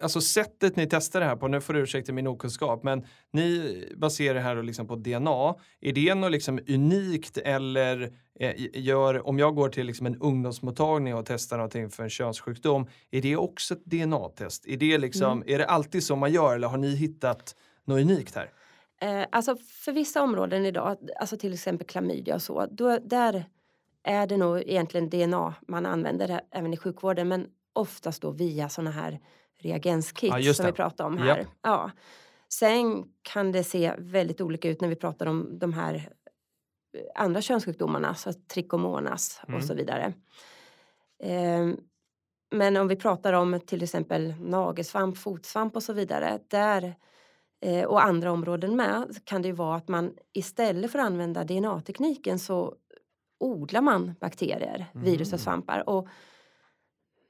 alltså 0.00 0.20
sättet 0.20 0.76
ni 0.76 0.86
testar 0.86 1.20
det 1.20 1.26
här 1.26 1.36
på, 1.36 1.48
nu 1.48 1.60
får 1.60 1.74
du 1.74 1.80
ursäkta 1.80 2.12
min 2.12 2.26
okunskap, 2.26 2.82
men 2.82 3.06
ni 3.30 3.84
baserar 3.96 4.34
det 4.34 4.40
här 4.40 4.62
liksom 4.62 4.86
på 4.86 4.96
DNA. 4.96 5.54
Är 5.80 5.92
det 5.92 6.14
något 6.14 6.32
liksom 6.32 6.60
unikt 6.68 7.38
eller 7.38 8.12
eh, 8.40 8.52
gör, 8.72 9.26
om 9.26 9.38
jag 9.38 9.54
går 9.54 9.68
till 9.68 9.86
liksom 9.86 10.06
en 10.06 10.16
ungdomsmottagning 10.16 11.14
och 11.14 11.26
testar 11.26 11.56
någonting 11.56 11.90
för 11.90 12.02
en 12.02 12.10
könssjukdom, 12.10 12.86
är 13.10 13.22
det 13.22 13.36
också 13.36 13.74
ett 13.74 13.84
DNA-test? 13.84 14.66
Är 14.66 14.76
det, 14.76 14.98
liksom, 14.98 15.32
mm. 15.32 15.54
är 15.54 15.58
det 15.58 15.66
alltid 15.66 16.04
så 16.04 16.16
man 16.16 16.32
gör 16.32 16.54
eller 16.54 16.68
har 16.68 16.78
ni 16.78 16.94
hittat 16.94 17.56
något 17.84 18.00
unikt 18.00 18.34
här? 18.34 18.50
Eh, 19.00 19.26
alltså 19.32 19.56
för 19.56 19.92
vissa 19.92 20.22
områden 20.22 20.66
idag, 20.66 20.96
alltså 21.20 21.36
till 21.36 21.52
exempel 21.52 21.86
klamydia 21.86 22.34
och 22.34 22.42
så, 22.42 22.66
då, 22.70 22.98
där 22.98 23.44
är 24.02 24.26
det 24.26 24.36
nog 24.36 24.58
egentligen 24.58 25.08
DNA 25.08 25.54
man 25.68 25.86
använder 25.86 26.40
även 26.50 26.74
i 26.74 26.76
sjukvården 26.76 27.28
men 27.28 27.46
oftast 27.74 28.22
då 28.22 28.30
via 28.30 28.68
sådana 28.68 28.90
här 28.90 29.20
reagenskit 29.58 30.34
ja, 30.38 30.54
som 30.54 30.66
vi 30.66 30.72
pratade 30.72 31.06
om 31.06 31.18
här. 31.18 31.38
Yep. 31.38 31.48
Ja. 31.62 31.90
Sen 32.48 33.04
kan 33.22 33.52
det 33.52 33.64
se 33.64 33.94
väldigt 33.98 34.40
olika 34.40 34.68
ut 34.68 34.80
när 34.80 34.88
vi 34.88 34.96
pratar 34.96 35.26
om 35.26 35.58
de 35.58 35.72
här 35.72 35.94
eh, 35.94 36.02
andra 37.14 37.42
könssjukdomarna, 37.42 38.14
så 38.14 38.32
trikomonas 38.32 39.40
mm. 39.48 39.58
och 39.58 39.64
så 39.64 39.74
vidare. 39.74 40.12
Eh, 41.22 41.68
men 42.50 42.76
om 42.76 42.88
vi 42.88 42.96
pratar 42.96 43.32
om 43.32 43.60
till 43.66 43.82
exempel 43.82 44.34
nagelsvamp, 44.40 45.18
fotsvamp 45.18 45.76
och 45.76 45.82
så 45.82 45.92
vidare, 45.92 46.38
där 46.48 46.94
eh, 47.60 47.84
och 47.84 48.04
andra 48.04 48.32
områden 48.32 48.76
med 48.76 49.16
kan 49.24 49.42
det 49.42 49.48
ju 49.48 49.54
vara 49.54 49.76
att 49.76 49.88
man 49.88 50.12
istället 50.32 50.92
för 50.92 50.98
att 50.98 51.06
använda 51.06 51.44
DNA-tekniken 51.44 52.38
så 52.38 52.74
odlar 53.40 53.80
man 53.80 54.14
bakterier, 54.20 54.86
mm. 54.94 55.04
virus 55.04 55.32
och 55.32 55.40
svampar. 55.40 55.88
Och 55.88 56.08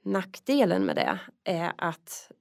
Nackdelen 0.05 0.85
med 0.85 0.95
det 0.95 1.19
är 1.43 1.73
att 1.77 2.31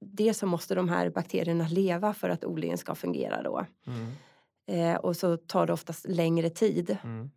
dels 0.00 0.38
så 0.38 0.46
måste 0.46 0.74
de 0.74 0.88
här 0.88 1.10
bakterierna 1.10 1.68
leva 1.68 2.14
för 2.14 2.30
att 2.30 2.44
odlingen 2.44 2.78
ska 2.78 2.94
fungera 2.94 3.42
då. 3.42 3.66
Mm. 3.86 4.12
Eh, 4.66 4.96
och 4.96 5.16
så 5.16 5.36
tar 5.36 5.66
det 5.66 5.72
oftast 5.72 6.06
längre 6.08 6.50
tid. 6.50 6.96
Mm. 7.04 7.30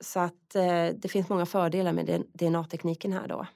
Så 0.00 0.20
att 0.20 0.54
eh, 0.54 0.88
det 0.96 1.10
finns 1.10 1.28
många 1.28 1.46
fördelar 1.46 1.92
med 1.92 2.24
DNA-tekniken 2.32 3.12
här 3.12 3.28
då. 3.28 3.46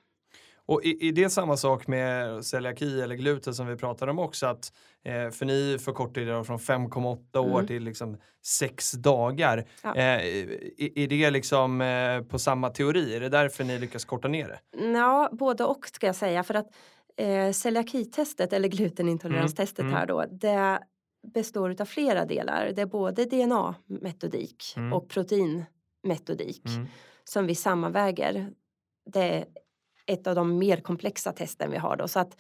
Och 0.70 0.84
är, 0.84 1.12
det 1.12 1.30
samma 1.30 1.56
sak 1.56 1.86
med 1.86 2.44
celiaki 2.44 3.00
eller 3.00 3.14
gluten 3.14 3.54
som 3.54 3.66
vi 3.66 3.76
pratade 3.76 4.10
om 4.10 4.18
också? 4.18 4.46
Att, 4.46 4.72
eh, 5.04 5.30
för 5.30 5.46
ni 5.46 5.78
förkortar 5.80 6.20
det 6.20 6.44
från 6.44 6.58
5,8 6.58 7.38
år 7.38 7.54
mm. 7.54 7.66
till 7.66 7.82
liksom 7.82 8.16
6 8.44 8.92
dagar. 8.92 9.66
Ja. 9.82 9.94
Eh, 9.94 10.04
är, 10.04 10.98
är 10.98 11.06
det 11.06 11.30
liksom 11.30 11.80
eh, 11.80 12.22
på 12.22 12.38
samma 12.38 12.70
teori? 12.70 13.16
Är 13.16 13.20
det 13.20 13.28
därför 13.28 13.64
ni 13.64 13.78
lyckas 13.78 14.04
korta 14.04 14.28
ner 14.28 14.48
det? 14.48 14.88
Ja, 14.92 15.28
både 15.32 15.64
och 15.64 15.86
ska 15.86 16.06
jag 16.06 16.16
säga. 16.16 16.42
För 16.42 16.54
att 16.54 16.66
eh, 17.16 17.52
celiakitestet 17.52 18.52
eller 18.52 18.68
glutenintoleranstestet 18.68 19.82
mm. 19.82 19.94
här 19.94 20.06
då, 20.06 20.24
det 20.30 20.78
består 21.34 21.76
av 21.80 21.84
flera 21.84 22.24
delar. 22.24 22.72
Det 22.76 22.82
är 22.82 22.86
både 22.86 23.24
DNA-metodik 23.24 24.74
mm. 24.76 24.92
och 24.92 25.08
proteinmetodik 25.08 26.66
mm. 26.66 26.86
som 27.24 27.46
vi 27.46 27.54
sammanväger. 27.54 28.50
Det 29.12 29.44
ett 30.12 30.26
av 30.26 30.34
de 30.34 30.58
mer 30.58 30.76
komplexa 30.76 31.32
testen 31.32 31.70
vi 31.70 31.76
har 31.76 31.96
då. 31.96 32.08
Så 32.08 32.20
att 32.20 32.36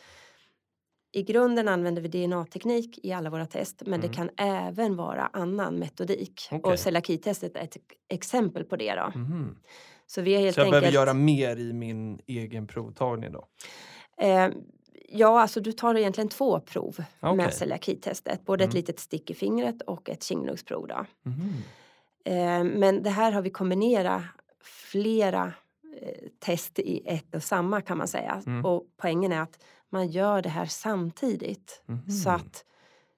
i 1.12 1.22
grunden 1.22 1.68
använder 1.68 2.02
vi 2.02 2.08
DNA-teknik 2.08 2.98
i 3.02 3.12
alla 3.12 3.30
våra 3.30 3.46
test 3.46 3.82
men 3.84 3.94
mm. 3.94 4.00
det 4.00 4.16
kan 4.16 4.30
även 4.36 4.96
vara 4.96 5.26
annan 5.32 5.74
metodik. 5.74 6.48
Okay. 6.50 6.72
Och 6.72 6.78
celiakitestet 6.78 7.56
är 7.56 7.60
ett 7.60 7.76
exempel 8.08 8.64
på 8.64 8.76
det. 8.76 8.94
Då. 8.94 9.12
Mm. 9.14 9.56
Så, 10.06 10.22
vi 10.22 10.34
är 10.34 10.38
helt 10.38 10.54
Så 10.54 10.60
jag 10.60 10.64
enkelt... 10.64 10.82
behöver 10.82 10.94
göra 10.94 11.14
mer 11.14 11.56
i 11.56 11.72
min 11.72 12.20
egen 12.26 12.66
provtagning 12.66 13.32
då? 13.32 13.46
Eh, 14.18 14.48
ja, 15.08 15.40
alltså 15.40 15.60
du 15.60 15.72
tar 15.72 15.94
egentligen 15.94 16.28
två 16.28 16.60
prov 16.60 17.04
okay. 17.20 17.36
med 17.36 17.54
celiakitestet. 17.54 18.44
Både 18.44 18.64
mm. 18.64 18.68
ett 18.68 18.74
litet 18.74 19.00
stick 19.00 19.30
i 19.30 19.34
fingret 19.34 19.82
och 19.82 20.10
ett 20.10 20.22
kindlugsprov. 20.22 20.88
Då. 20.88 21.04
Eh, 22.24 22.64
men 22.64 23.02
det 23.02 23.10
här 23.10 23.32
har 23.32 23.42
vi 23.42 23.50
kombinerat 23.50 24.22
flera 24.62 25.52
test 26.38 26.78
i 26.78 27.02
ett 27.06 27.34
och 27.34 27.42
samma 27.42 27.80
kan 27.80 27.98
man 27.98 28.08
säga. 28.08 28.42
Mm. 28.46 28.64
Och 28.64 28.84
poängen 28.96 29.32
är 29.32 29.40
att 29.40 29.58
man 29.90 30.08
gör 30.08 30.42
det 30.42 30.48
här 30.48 30.66
samtidigt 30.66 31.82
mm. 31.88 32.10
så 32.10 32.30
att 32.30 32.64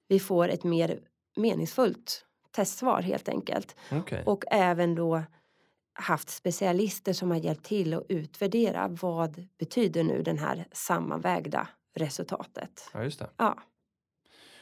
vi 0.09 0.21
får 0.21 0.49
ett 0.49 0.64
mer 0.64 0.99
meningsfullt 1.37 2.27
testsvar 2.51 3.03
helt 3.03 3.29
enkelt. 3.29 3.77
Okay. 3.90 4.23
Och 4.25 4.45
även 4.51 4.95
då 4.95 5.23
haft 5.95 6.31
specialister 6.31 7.12
som 7.12 7.31
har 7.31 7.38
hjälpt 7.38 7.64
till 7.64 7.95
att 7.95 8.05
utvärdera 8.09 8.88
vad 8.88 9.47
betyder 9.59 10.05
nu 10.05 10.23
den 10.23 10.38
här 10.38 10.66
sammanvägda 10.73 11.68
resultatet. 11.95 12.90
Ja, 12.95 13.05
just 13.05 13.18
det. 13.18 13.31
Ja. 13.37 13.59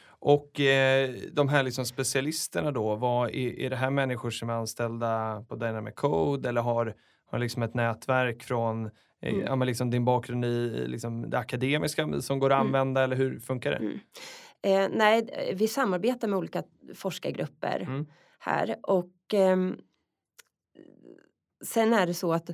Och 0.03 0.59
eh, 0.59 1.15
de 1.31 1.49
här 1.49 1.63
liksom 1.63 1.85
specialisterna 1.85 2.71
då, 2.71 2.95
vad, 2.95 3.29
är, 3.29 3.59
är 3.59 3.69
det 3.69 3.75
här 3.75 3.89
människor 3.89 4.29
som 4.29 4.49
är 4.49 4.53
anställda 4.53 5.43
på 5.49 5.55
Dynamic 5.55 5.95
Code 5.95 6.49
eller 6.49 6.61
har 6.61 6.95
har 7.31 7.39
liksom 7.39 7.63
ett 7.63 7.73
nätverk 7.73 8.43
från 8.43 8.85
eh, 9.21 9.33
mm. 9.33 9.45
ja, 9.45 9.55
liksom 9.55 9.89
din 9.89 10.05
bakgrund 10.05 10.45
i 10.45 10.87
liksom 10.87 11.29
det 11.29 11.37
akademiska 11.37 12.21
som 12.21 12.39
går 12.39 12.49
att 12.49 12.61
mm. 12.61 12.67
använda 12.67 13.03
eller 13.03 13.15
hur 13.15 13.39
funkar 13.39 13.71
det? 13.71 13.77
Mm. 13.77 13.99
Eh, 14.61 14.97
nej, 14.97 15.53
vi 15.55 15.67
samarbetar 15.67 16.27
med 16.27 16.37
olika 16.37 16.63
forskargrupper 16.95 17.79
mm. 17.79 18.05
här 18.39 18.75
och 18.83 19.33
eh, 19.33 19.57
sen 21.63 21.93
är 21.93 22.07
det 22.07 22.13
så 22.13 22.33
att 22.33 22.49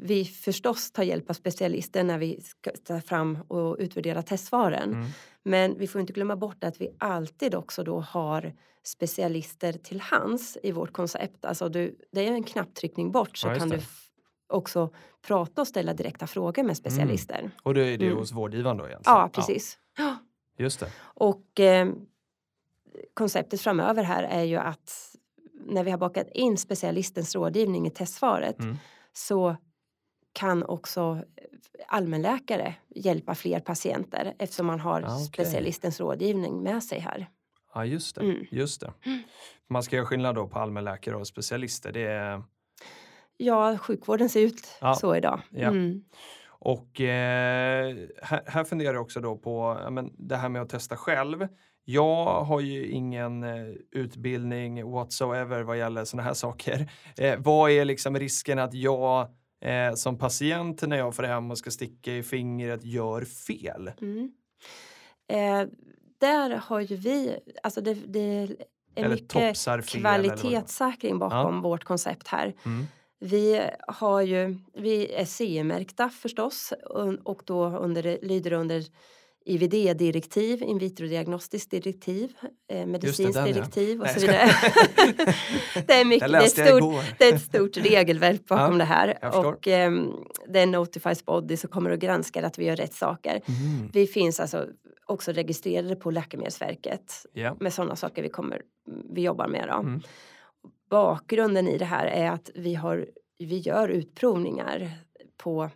vi 0.00 0.24
förstås 0.24 0.90
tar 0.92 1.02
hjälp 1.02 1.30
av 1.30 1.34
specialister 1.34 2.04
när 2.04 2.18
vi 2.18 2.40
ska 2.40 2.70
ta 2.84 3.00
fram 3.00 3.38
och 3.48 3.76
utvärdera 3.78 4.22
testsvaren. 4.22 4.92
Mm. 4.92 5.06
Men 5.42 5.78
vi 5.78 5.86
får 5.86 6.00
inte 6.00 6.12
glömma 6.12 6.36
bort 6.36 6.64
att 6.64 6.80
vi 6.80 6.88
alltid 6.98 7.54
också 7.54 7.84
då 7.84 8.00
har 8.00 8.52
specialister 8.82 9.72
till 9.72 10.00
hands 10.00 10.58
i 10.62 10.72
vårt 10.72 10.92
koncept. 10.92 11.44
Alltså 11.44 11.68
du, 11.68 11.98
det 12.12 12.28
är 12.28 12.32
en 12.32 12.42
knapptryckning 12.42 13.12
bort 13.12 13.36
så 13.36 13.48
ja, 13.48 13.54
kan 13.54 13.68
du 13.68 13.80
också 14.48 14.90
prata 15.26 15.60
och 15.60 15.68
ställa 15.68 15.94
direkta 15.94 16.26
frågor 16.26 16.62
med 16.62 16.76
specialister. 16.76 17.38
Mm. 17.38 17.50
Och 17.62 17.74
det 17.74 17.86
är 17.86 17.98
det 17.98 18.06
mm. 18.06 18.18
hos 18.18 18.32
vårdgivaren 18.32 18.76
då 18.76 18.86
egentligen? 18.88 19.18
Ja, 19.18 19.30
precis. 19.32 19.78
Ja. 19.96 20.16
Just 20.58 20.80
det. 20.80 20.92
Och 20.98 21.60
eh, 21.60 21.88
konceptet 23.14 23.60
framöver 23.60 24.02
här 24.02 24.22
är 24.22 24.42
ju 24.42 24.56
att 24.56 25.16
när 25.66 25.84
vi 25.84 25.90
har 25.90 25.98
bakat 25.98 26.28
in 26.34 26.56
specialistens 26.56 27.34
rådgivning 27.34 27.86
i 27.86 27.90
testsvaret 27.90 28.58
mm. 28.58 28.76
så 29.12 29.56
kan 30.36 30.62
också 30.62 31.22
allmänläkare 31.88 32.74
hjälpa 32.88 33.34
fler 33.34 33.60
patienter 33.60 34.34
eftersom 34.38 34.66
man 34.66 34.80
har 34.80 35.02
ah, 35.02 35.14
okay. 35.14 35.24
specialistens 35.24 36.00
rådgivning 36.00 36.62
med 36.62 36.82
sig 36.82 36.98
här. 36.98 37.28
Ja, 37.74 37.84
just 37.84 38.14
det. 38.16 38.20
Mm. 38.20 38.46
Just 38.50 38.80
det. 38.80 38.92
Mm. 39.04 39.22
Man 39.68 39.82
ska 39.82 39.96
göra 39.96 40.06
skillnad 40.06 40.34
då 40.34 40.48
på 40.48 40.58
allmänläkare 40.58 41.16
och 41.16 41.26
specialister. 41.26 41.92
Det 41.92 42.06
är... 42.06 42.42
Ja, 43.36 43.78
sjukvården 43.78 44.28
ser 44.28 44.40
ut 44.40 44.68
ja. 44.80 44.94
så 44.94 45.16
idag. 45.16 45.40
Ja. 45.50 45.68
Mm. 45.68 46.04
Och 46.48 47.00
eh, 47.00 47.96
här, 48.22 48.42
här 48.46 48.64
funderar 48.64 48.94
jag 48.94 49.02
också 49.02 49.20
då 49.20 49.36
på 49.36 49.86
men 49.90 50.12
det 50.18 50.36
här 50.36 50.48
med 50.48 50.62
att 50.62 50.68
testa 50.68 50.96
själv. 50.96 51.48
Jag 51.84 52.44
har 52.44 52.60
ju 52.60 52.86
ingen 52.86 53.42
eh, 53.42 53.74
utbildning 53.90 54.90
whatsoever 54.90 55.62
vad 55.62 55.78
gäller 55.78 56.04
sådana 56.04 56.26
här 56.26 56.34
saker. 56.34 56.92
Eh, 57.16 57.38
vad 57.38 57.70
är 57.70 57.84
liksom 57.84 58.18
risken 58.18 58.58
att 58.58 58.74
jag 58.74 59.28
eh, 59.60 59.94
som 59.94 60.18
patient 60.18 60.82
när 60.82 60.96
jag 60.96 61.14
får 61.14 61.22
hem 61.22 61.50
och 61.50 61.58
ska 61.58 61.70
sticka 61.70 62.12
i 62.12 62.22
fingret 62.22 62.84
gör 62.84 63.24
fel? 63.24 63.90
Mm. 64.00 64.32
Eh, 65.28 65.68
där 66.18 66.50
har 66.50 66.80
ju 66.80 66.96
vi, 66.96 67.38
alltså 67.62 67.80
det, 67.80 67.94
det, 67.94 68.20
är 68.20 68.56
Eller 68.94 69.08
mycket 69.08 69.86
kvalitetssäkring 69.86 71.18
bakom 71.18 71.62
vårt 71.62 71.84
koncept 71.84 72.28
här. 72.28 72.54
Mm. 72.64 72.86
Vi, 73.18 73.70
har 73.88 74.20
ju, 74.20 74.58
vi 74.74 75.14
är 75.14 75.24
CE-märkta 75.24 76.08
förstås 76.08 76.72
och 77.24 77.42
då 77.44 77.66
under, 77.66 78.18
lyder 78.22 78.52
under 78.52 78.84
IVD-direktiv, 79.46 80.62
in 80.62 80.78
vitro-diagnostiskt 80.78 81.70
direktiv, 81.70 82.32
eh, 82.68 82.86
medicinskt 82.86 83.44
direktiv 83.44 84.00
och 84.00 84.06
Nej, 84.06 84.14
så 84.14 84.20
vidare. 84.20 84.50
det, 85.86 85.92
är 85.92 86.04
mycket, 86.04 86.32
det, 86.32 86.36
är 86.36 86.78
stort, 86.78 87.04
det 87.18 87.24
är 87.24 87.34
ett 87.34 87.42
stort 87.42 87.76
regelverk 87.76 88.46
bakom 88.46 88.72
Ja, 88.72 88.78
det 88.78 88.84
här. 88.84 89.18
Och 89.46 89.68
ehm, 89.68 90.12
det 90.48 90.60
är 90.60 90.66
Notifies 90.66 91.24
Body 91.24 91.56
som 91.56 91.70
kommer 91.70 91.90
att 91.90 91.98
granska 91.98 92.46
att 92.46 92.58
vi 92.58 92.64
gör 92.64 92.76
rätt 92.76 92.94
saker. 92.94 93.30
Mm. 93.46 93.90
Vi 93.92 94.06
finns 94.06 94.40
alltså 94.40 94.66
också 95.06 95.32
registrerade 95.32 95.96
på 95.96 96.10
Läkemedelsverket 96.10 97.26
Ja. 97.32 97.56
med 97.60 97.72
sådana 97.72 97.96
saker 97.96 98.22
vi, 98.22 98.28
kommer, 98.28 98.62
vi 99.14 99.22
jobbar 99.22 99.48
med. 99.48 99.68
Då. 99.68 99.74
Mm. 99.74 100.00
Bakgrunden 100.90 101.68
i 101.68 101.78
det 101.78 101.84
här 101.84 102.06
är 102.06 102.30
att 102.30 102.50
vi, 102.54 102.74
har, 102.74 103.06
vi 103.38 103.58
gör 103.58 103.88
utprovningar 103.88 104.90
på 105.36 105.70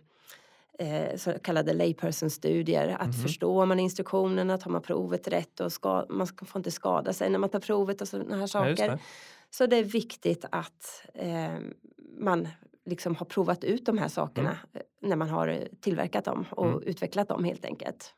eh, 0.81 1.15
så 1.17 1.33
kallade 1.43 1.73
layperson-studier. 1.73 2.87
Att 2.99 3.05
Mhm. 3.05 3.13
förstår 3.13 3.65
man 3.65 3.79
instruktionerna, 3.79 4.57
tar 4.57 4.71
man 4.71 4.81
provet 4.81 5.27
rätt 5.27 5.59
och 5.59 5.71
ska, 5.73 6.05
man 6.09 6.27
får 6.27 6.59
inte 6.59 6.71
skada 6.71 7.13
sig 7.13 7.29
när 7.29 7.39
man 7.39 7.49
tar 7.49 7.59
provet 7.59 8.01
och 8.01 8.07
sådana 8.07 8.35
här 8.35 8.41
Ja, 8.41 8.47
saker. 8.47 8.87
det. 8.87 8.99
Så 9.49 9.65
det 9.65 9.75
är 9.77 9.83
viktigt 9.83 10.45
att 10.51 11.05
eh, 11.13 11.53
man 12.19 12.47
liksom 12.85 13.15
har 13.15 13.25
provat 13.25 13.63
ut 13.63 13.85
de 13.85 13.97
här 13.97 14.07
sakerna 14.07 14.57
eh, 14.73 14.81
när 15.01 15.15
man 15.15 15.29
har 15.29 15.67
tillverkat 15.81 16.25
dem 16.25 16.45
och 16.51 16.67
Mm. 16.67 16.83
utvecklat 16.83 17.27
dem 17.27 17.43
helt 17.43 17.65
enkelt. 17.65 18.13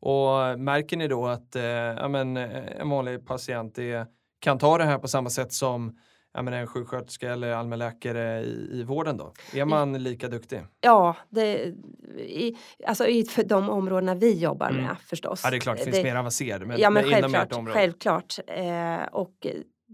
Och 0.00 0.60
märker 0.60 0.96
ni 0.96 1.08
då 1.08 1.26
att 1.26 1.56
eh, 1.56 1.62
ja, 1.62 2.08
men, 2.08 2.36
eh, 2.36 2.80
en 2.80 2.88
vanlig 2.90 3.26
patient 3.26 3.78
är, 3.78 4.06
kan 4.38 4.58
ta 4.58 4.78
det 4.78 4.84
här 4.84 4.98
på 4.98 5.08
samma 5.08 5.30
sätt 5.30 5.52
som 5.52 5.98
ja, 6.34 6.42
men 6.42 6.54
en 6.54 6.66
sjuksköterska 6.66 7.32
eller 7.32 7.52
allmänläkare 7.52 8.40
i, 8.40 8.68
i 8.72 8.82
vården 8.82 9.16
då? 9.16 9.32
Är 9.54 9.64
man 9.64 10.02
lika 10.02 10.28
duktig? 10.28 10.60
Ja, 10.80 11.16
det, 11.28 11.74
i, 12.18 12.56
alltså 12.86 13.06
i 13.06 13.24
för 13.24 13.42
de 13.44 13.70
områdena 13.70 14.14
vi 14.14 14.38
jobbar 14.38 14.70
Mm. 14.70 14.82
med 14.84 14.96
förstås. 15.06 15.40
Ja, 15.44 15.50
det 15.50 15.56
är 15.56 15.60
klart, 15.60 15.78
det 15.78 15.84
finns 15.84 16.02
mer 16.02 16.16
avancerade, 16.16 16.66
men, 16.66 16.80
ja, 16.80 16.90
men 16.90 17.04
självklart. 17.04 17.68
självklart. 17.68 18.38
Eh, 18.46 19.02
och 19.12 19.46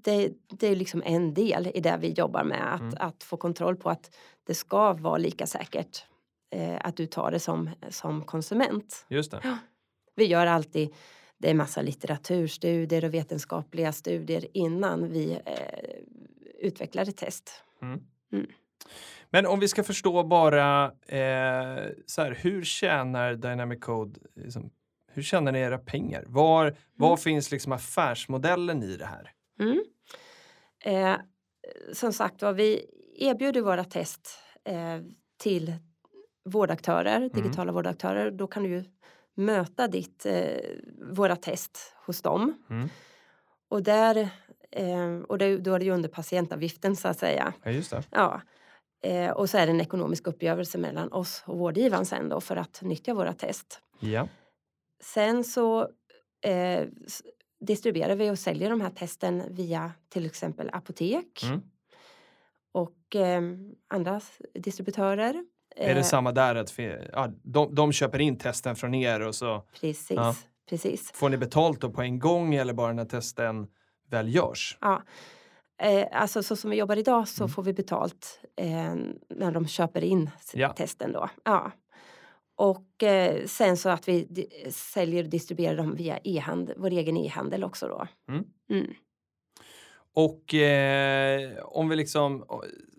det, 0.05 0.31
det 0.51 0.67
är 0.67 0.77
liksom 0.77 1.03
en 1.07 1.35
del 1.35 1.71
i 1.75 1.81
det 1.81 1.97
vi 2.01 2.13
jobbar 2.13 2.45
med. 2.45 2.75
Att, 2.75 2.81
Mm. 2.81 2.95
att 3.01 3.23
få 3.23 3.37
kontroll 3.37 3.77
på 3.77 3.91
att 3.91 4.11
det 4.47 4.55
ska 4.55 4.93
vara 4.93 5.17
lika 5.19 5.47
säkert 5.47 6.05
eh, 6.55 6.77
att 6.81 6.97
du 6.97 7.07
tar 7.07 7.31
det 7.31 7.41
som, 7.41 7.71
som 7.91 8.23
konsument. 8.25 9.07
Just 9.09 9.31
det. 9.31 9.41
Vi 10.17 10.25
gör 10.25 10.47
alltid 10.47 10.95
det 11.39 11.51
är 11.51 11.55
massa 11.55 11.83
litteraturstudier 11.83 13.05
och 13.05 13.15
vetenskapliga 13.15 13.93
studier 13.93 14.47
innan 14.55 15.13
vi 15.13 15.33
eh, 15.45 16.69
ett 17.09 17.17
test. 17.17 17.63
Mm. 17.83 18.01
Mm. 18.33 18.47
Men 19.31 19.47
om 19.47 19.61
vi 19.61 19.69
ska 19.69 19.85
förstå 19.85 20.25
bara 20.25 20.85
eh, 21.07 21.87
så 22.07 22.23
här, 22.23 22.39
hur 22.41 22.65
tjänar 22.65 23.35
Dynamic 23.35 23.81
Code, 23.81 24.21
liksom, 24.37 24.71
hur 25.13 25.23
tjänar 25.23 25.53
ni 25.53 25.59
era 25.59 25.79
pengar? 25.79 26.25
Var, 26.27 26.77
var 26.95 27.17
finns 27.17 27.51
liksom 27.51 27.73
affärsmodellen 27.73 28.83
i 28.83 28.97
det 28.97 29.07
här? 29.07 29.33
Mm. 29.61 29.85
Eh, 30.85 31.17
som 31.93 32.13
sagt 32.13 32.43
var, 32.43 32.53
vi 32.53 32.85
erbjuder 33.19 33.61
våra 33.61 33.85
test 33.85 34.39
eh, 34.65 35.01
till 35.39 35.75
vårdaktörer, 36.45 37.31
digitala 37.35 37.73
vårdaktörer. 37.73 38.31
Då 38.31 38.47
kan 38.47 38.63
du 38.63 38.69
ju 38.69 38.85
möta 39.39 39.89
ditt, 39.89 40.27
eh, 40.27 40.57
våra 41.13 41.37
test 41.37 41.95
hos 42.07 42.23
dem. 42.23 42.63
Mm. 42.71 42.89
Och, 43.69 43.83
där, 43.83 44.29
eh, 44.71 45.19
och 45.29 45.39
det, 45.39 45.57
då 45.59 45.75
är 45.75 45.79
det 45.79 45.85
ju 45.85 45.91
under 45.91 46.09
patientavgiften 46.09 46.97
så 46.97 47.09
att 47.09 47.19
säga. 47.19 47.53
Ja, 47.63 47.71
just 47.71 47.91
det. 47.91 48.03
Ja. 48.11 48.41
Eh, 49.03 49.31
och 49.31 49.51
så 49.51 49.59
är 49.59 49.67
det 49.67 49.73
en 49.73 49.81
ekonomisk 49.81 50.27
uppgörelse 50.27 50.79
mellan 50.79 51.13
oss 51.13 51.43
och 51.47 51.59
vårdgivaren 51.59 52.07
sen 52.07 52.29
då 52.29 52.41
för 52.41 52.57
att 52.57 52.83
nyttja 52.83 53.15
våra 53.15 53.33
test. 53.33 53.81
Ja. 54.01 54.29
Sen 55.01 55.45
så 55.45 55.89
eh, 56.45 56.87
distribuerar 57.61 58.17
vi 58.17 58.31
och 58.31 58.39
säljer 58.39 58.71
de 58.71 58.81
här 58.81 58.91
testen 58.91 59.43
via 59.51 59.93
till 60.09 60.27
exempel 60.27 60.71
apotek 60.73 61.43
Mm. 61.45 61.61
och 62.73 63.17
eh, 63.17 63.43
andra 63.89 64.21
distributörer. 64.55 65.45
Är 65.79 65.95
det 65.95 66.01
Eh, 66.01 66.05
samma 66.07 66.33
där 66.33 66.55
att 66.55 66.79
ja, 67.13 67.29
de, 67.43 67.75
de 67.75 67.93
köper 67.93 68.19
in 68.19 68.39
testen 68.39 68.77
från 68.77 68.95
er 68.95 69.21
och 69.21 69.35
så 69.35 69.65
Precis, 69.81 70.11
Ja. 70.11 70.35
precis. 70.71 71.11
får 71.15 71.29
ni 71.29 71.37
betalt 71.37 71.81
då 71.81 71.91
på 71.91 72.03
en 72.03 72.19
gång 72.19 72.55
eller 72.55 72.73
bara 72.73 72.93
när 72.93 73.05
testen 73.05 73.67
väl 74.11 74.35
görs? 74.35 74.79
Ja. 74.81 75.03
Eh, 75.83 76.07
alltså 76.13 76.43
så 76.43 76.57
som 76.57 76.71
vi 76.71 76.77
jobbar 76.77 76.97
idag 76.97 77.29
så 77.29 77.43
Mm. 77.45 77.49
får 77.49 77.63
vi 77.63 77.73
betalt 77.73 78.41
eh, 78.57 78.95
när 79.37 79.51
de 79.53 79.67
köper 79.67 80.05
in 80.05 80.31
Ja. 80.55 80.73
testen 80.73 81.13
då. 81.13 81.29
Ja. 81.45 81.73
Och 82.57 83.03
eh, 83.03 83.45
sen 83.47 83.77
så 83.77 83.89
att 83.89 84.09
vi 84.09 84.49
säljer 84.71 85.25
och 85.25 85.31
distribuerar 85.31 85.77
dem 85.77 85.95
via 85.95 86.19
e-handel, 86.25 86.75
vår 86.79 86.91
egen 86.91 87.17
e-handel 87.17 87.65
också 87.65 87.89
då. 87.89 88.07
Mm. 88.29 88.45
Mm. 88.71 88.95
Och 90.15 90.55
eh, 90.55 91.59
om 91.65 91.89
vi 91.89 91.97
liksom 91.97 92.45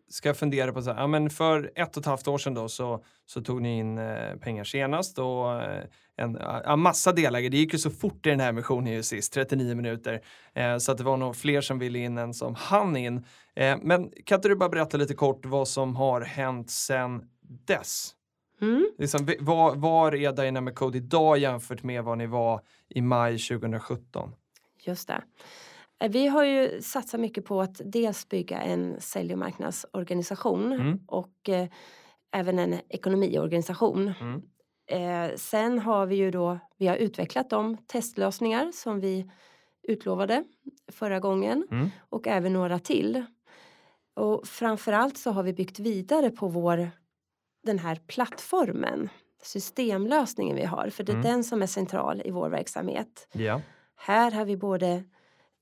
ska 0.09 0.33
fundera 0.33 0.73
på 0.73 0.81
så 0.81 0.91
här, 0.91 1.01
ja, 1.01 1.07
men 1.07 1.29
för 1.29 1.71
ett 1.75 1.97
och 1.97 2.01
ett 2.01 2.07
halvt 2.07 2.27
år 2.27 2.37
sedan 2.37 2.53
då 2.53 2.69
så, 2.69 3.03
så 3.25 3.41
tog 3.41 3.61
ni 3.61 3.77
in 3.77 3.97
eh, 3.97 4.35
pengar 4.35 4.63
senast 4.63 5.19
och 5.19 5.63
eh, 5.63 5.83
en 6.15 6.37
ja, 6.65 6.75
massa 6.75 7.11
delägare. 7.11 7.49
Det 7.49 7.57
gick 7.57 7.73
ju 7.73 7.79
så 7.79 7.89
fort 7.89 8.25
i 8.25 8.29
den 8.29 8.39
här 8.39 8.51
missionen 8.51 8.93
ju 8.93 9.03
sist, 9.03 9.33
39 9.33 9.75
minuter. 9.75 10.21
Eh, 10.53 10.77
så 10.77 10.91
att 10.91 10.97
det 10.97 11.03
var 11.03 11.17
nog 11.17 11.35
fler 11.35 11.61
som 11.61 11.79
ville 11.79 11.99
in 11.99 12.17
än 12.17 12.33
som 12.33 12.55
hann 12.55 12.97
in. 12.97 13.25
Eh, 13.55 13.77
men 13.81 14.11
kan 14.25 14.35
inte 14.35 14.47
du 14.47 14.55
bara 14.55 14.69
berätta 14.69 14.97
lite 14.97 15.13
kort 15.13 15.45
vad 15.45 15.67
som 15.67 15.95
har 15.95 16.21
hänt 16.21 16.69
sedan 16.69 17.23
dess? 17.65 18.15
Mm. 18.61 18.91
Liksom, 18.97 19.29
var, 19.39 19.75
var 19.75 20.15
är 20.15 20.31
Dynamic 20.31 20.75
Code 20.75 20.97
idag 20.97 21.37
jämfört 21.37 21.83
med 21.83 22.03
vad 22.03 22.17
ni 22.17 22.27
var 22.27 22.61
i 22.89 23.01
maj 23.01 23.37
2017? 23.37 24.31
Just 24.85 25.07
det. 25.07 25.21
Eh, 25.99 26.09
Vi 26.11 26.27
har 26.27 26.43
ju 26.43 26.81
satsat 26.81 27.19
mycket 27.19 27.45
på 27.45 27.61
att 27.61 27.81
dels 27.85 28.29
bygga 28.29 28.59
en 28.61 29.01
sälj 29.01 29.33
och 29.33 29.39
marknadsorganisation 29.39 30.71
Mm. 30.73 30.99
och 31.07 31.49
eh, 31.49 31.67
även 32.31 32.59
en 32.59 32.75
ekonomiorganisation. 32.89 34.13
Mm. 34.21 34.41
Eh, 34.91 35.35
sen 35.35 35.79
har 35.79 36.05
vi 36.05 36.15
ju 36.15 36.31
då, 36.31 36.59
vi 36.77 36.87
har 36.87 36.95
utvecklat 36.95 37.49
de 37.49 37.77
testlösningar 37.77 38.71
som 38.73 38.99
vi 38.99 39.31
utlovade 39.87 40.43
förra 40.91 41.19
gången 41.19 41.67
Mm. 41.71 41.89
och 42.09 42.27
även 42.27 42.53
några 42.53 42.79
till. 42.79 43.25
Och 44.15 44.47
framförallt 44.47 45.17
så 45.17 45.31
har 45.31 45.43
vi 45.43 45.53
byggt 45.53 45.79
vidare 45.79 46.29
på 46.29 46.47
vår, 46.47 46.91
den 47.63 47.79
här 47.79 47.95
plattformen, 48.07 49.09
systemlösningen 49.43 50.55
vi 50.55 50.63
har, 50.65 50.89
för 50.89 51.03
det 51.03 51.11
är 51.11 51.13
Mm. 51.15 51.25
den 51.31 51.43
som 51.43 51.61
är 51.61 51.67
central 51.67 52.21
i 52.25 52.31
vår 52.31 52.49
verksamhet. 52.49 53.27
Ja. 53.33 53.61
Här 53.95 54.31
har 54.31 54.45
vi 54.45 54.57
både 54.57 55.03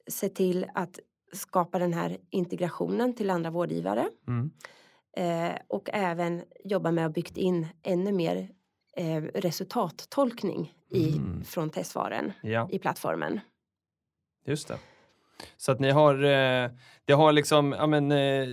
sett 0.08 0.36
till 0.36 0.66
att 0.74 1.00
skapa 1.34 1.80
den 1.80 1.94
här 1.94 2.18
integrationen 2.30 3.16
till 3.16 3.30
andra 3.30 3.50
vårdgivare 3.50 4.08
Mm. 4.28 4.52
eh, 5.18 5.56
och 5.68 5.90
även 5.94 6.44
jobba 6.64 6.92
med 6.92 7.06
att 7.06 7.14
byggt 7.14 7.38
in 7.38 7.68
ännu 7.84 8.12
mer 8.12 8.50
eh, 8.98 9.22
resultattolkning 9.22 10.74
i, 10.90 11.18
Mm. 11.18 11.44
från 11.44 11.70
testsvaren 11.70 12.34
ja. 12.42 12.68
i 12.72 12.80
plattformen. 12.80 13.40
Just 14.46 14.68
det. 14.68 14.78
Så 15.58 15.72
att 15.72 15.80
ni 15.80 15.90
har, 15.92 16.14
eh, 16.24 16.70
det 17.06 17.14
har 17.14 17.32
liksom, 17.32 17.72
ja 17.72 17.88
men, 17.88 18.12
eh, 18.12 18.48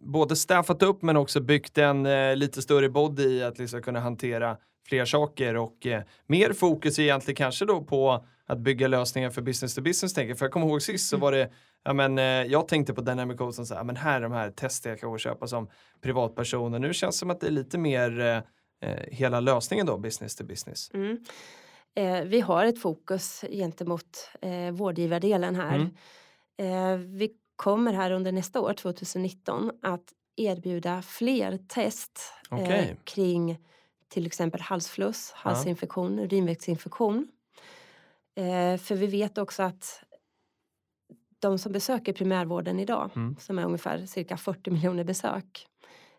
både 0.00 0.36
staffat 0.36 0.82
upp 0.82 1.02
men 1.02 1.16
också 1.16 1.40
byggt 1.40 1.78
en 1.78 2.06
eh, 2.06 2.36
lite 2.36 2.62
större 2.62 2.88
body 2.88 3.22
i 3.22 3.42
att 3.42 3.58
liksom 3.58 3.82
kunna 3.82 4.00
hantera 4.00 4.56
fler 4.88 5.04
saker 5.04 5.56
och 5.56 5.86
eh, 5.86 6.02
mer 6.26 6.52
fokus 6.52 6.98
egentligen 6.98 7.36
kanske 7.36 7.64
då 7.64 7.84
på 7.84 8.24
att 8.46 8.58
bygga 8.58 8.88
lösningar 8.88 9.30
för 9.30 9.42
business 9.42 9.74
to 9.74 9.82
business 9.82 10.14
tänker. 10.14 10.34
För 10.34 10.44
jag 10.44 10.52
kommer 10.52 10.66
ihåg 10.66 10.82
sist 10.82 11.08
så 11.08 11.16
var 11.16 11.32
det, 11.32 11.50
ja 11.84 11.92
men 11.92 12.18
eh, 12.18 12.24
jag 12.24 12.68
tänkte 12.68 12.94
på 12.94 13.00
Dynamic 13.00 13.38
Code 13.38 13.52
som 13.52 13.66
så 13.66 13.74
här, 13.74 13.84
men 13.84 13.96
här 13.96 14.16
är 14.16 14.20
de 14.20 14.32
här 14.32 14.50
tester 14.50 14.90
jag 14.90 15.00
kan 15.00 15.18
köpa 15.18 15.46
som 15.46 15.70
privatperson 16.00 16.74
och 16.74 16.80
nu 16.80 16.94
känns 16.94 17.16
det 17.16 17.18
som 17.18 17.30
att 17.30 17.40
det 17.40 17.46
är 17.46 17.50
lite 17.50 17.78
mer 17.78 18.20
eh, 18.20 18.36
eh, 18.90 19.00
hela 19.10 19.40
lösningen 19.40 19.86
då, 19.86 19.98
business 19.98 20.36
to 20.36 20.44
business. 20.44 20.90
Mm. 20.94 21.24
Eh, 21.94 22.22
vi 22.24 22.40
har 22.40 22.64
ett 22.64 22.80
fokus 22.80 23.44
gentemot 23.50 24.30
eh, 24.40 24.70
vårdgivardelen 24.72 25.56
här. 25.56 25.74
Mm. 25.74 25.90
Eh, 26.58 26.98
vi 26.98 27.30
kommer 27.56 27.92
här 27.92 28.10
under 28.10 28.32
nästa 28.32 28.60
år, 28.60 28.72
2019, 28.72 29.70
att 29.82 30.12
erbjuda 30.36 31.02
fler 31.02 31.58
test 31.68 32.20
eh, 32.50 32.58
Okej. 32.58 32.96
kring 33.04 33.58
till 34.12 34.26
exempel 34.26 34.60
halsfluss, 34.60 35.32
halsinfektion, 35.34 36.18
urinvägsinfektion. 36.18 37.28
Eh, 38.36 38.78
för 38.80 38.94
vi 38.94 39.06
vet 39.06 39.38
också 39.38 39.62
att 39.62 40.02
de 41.38 41.58
som 41.58 41.72
besöker 41.72 42.12
primärvården 42.12 42.80
idag, 42.80 43.10
Mm. 43.16 43.36
som 43.40 43.58
är 43.58 43.64
ungefär 43.64 44.06
cirka 44.06 44.36
40 44.36 44.70
miljoner 44.70 45.04
besök, 45.04 45.66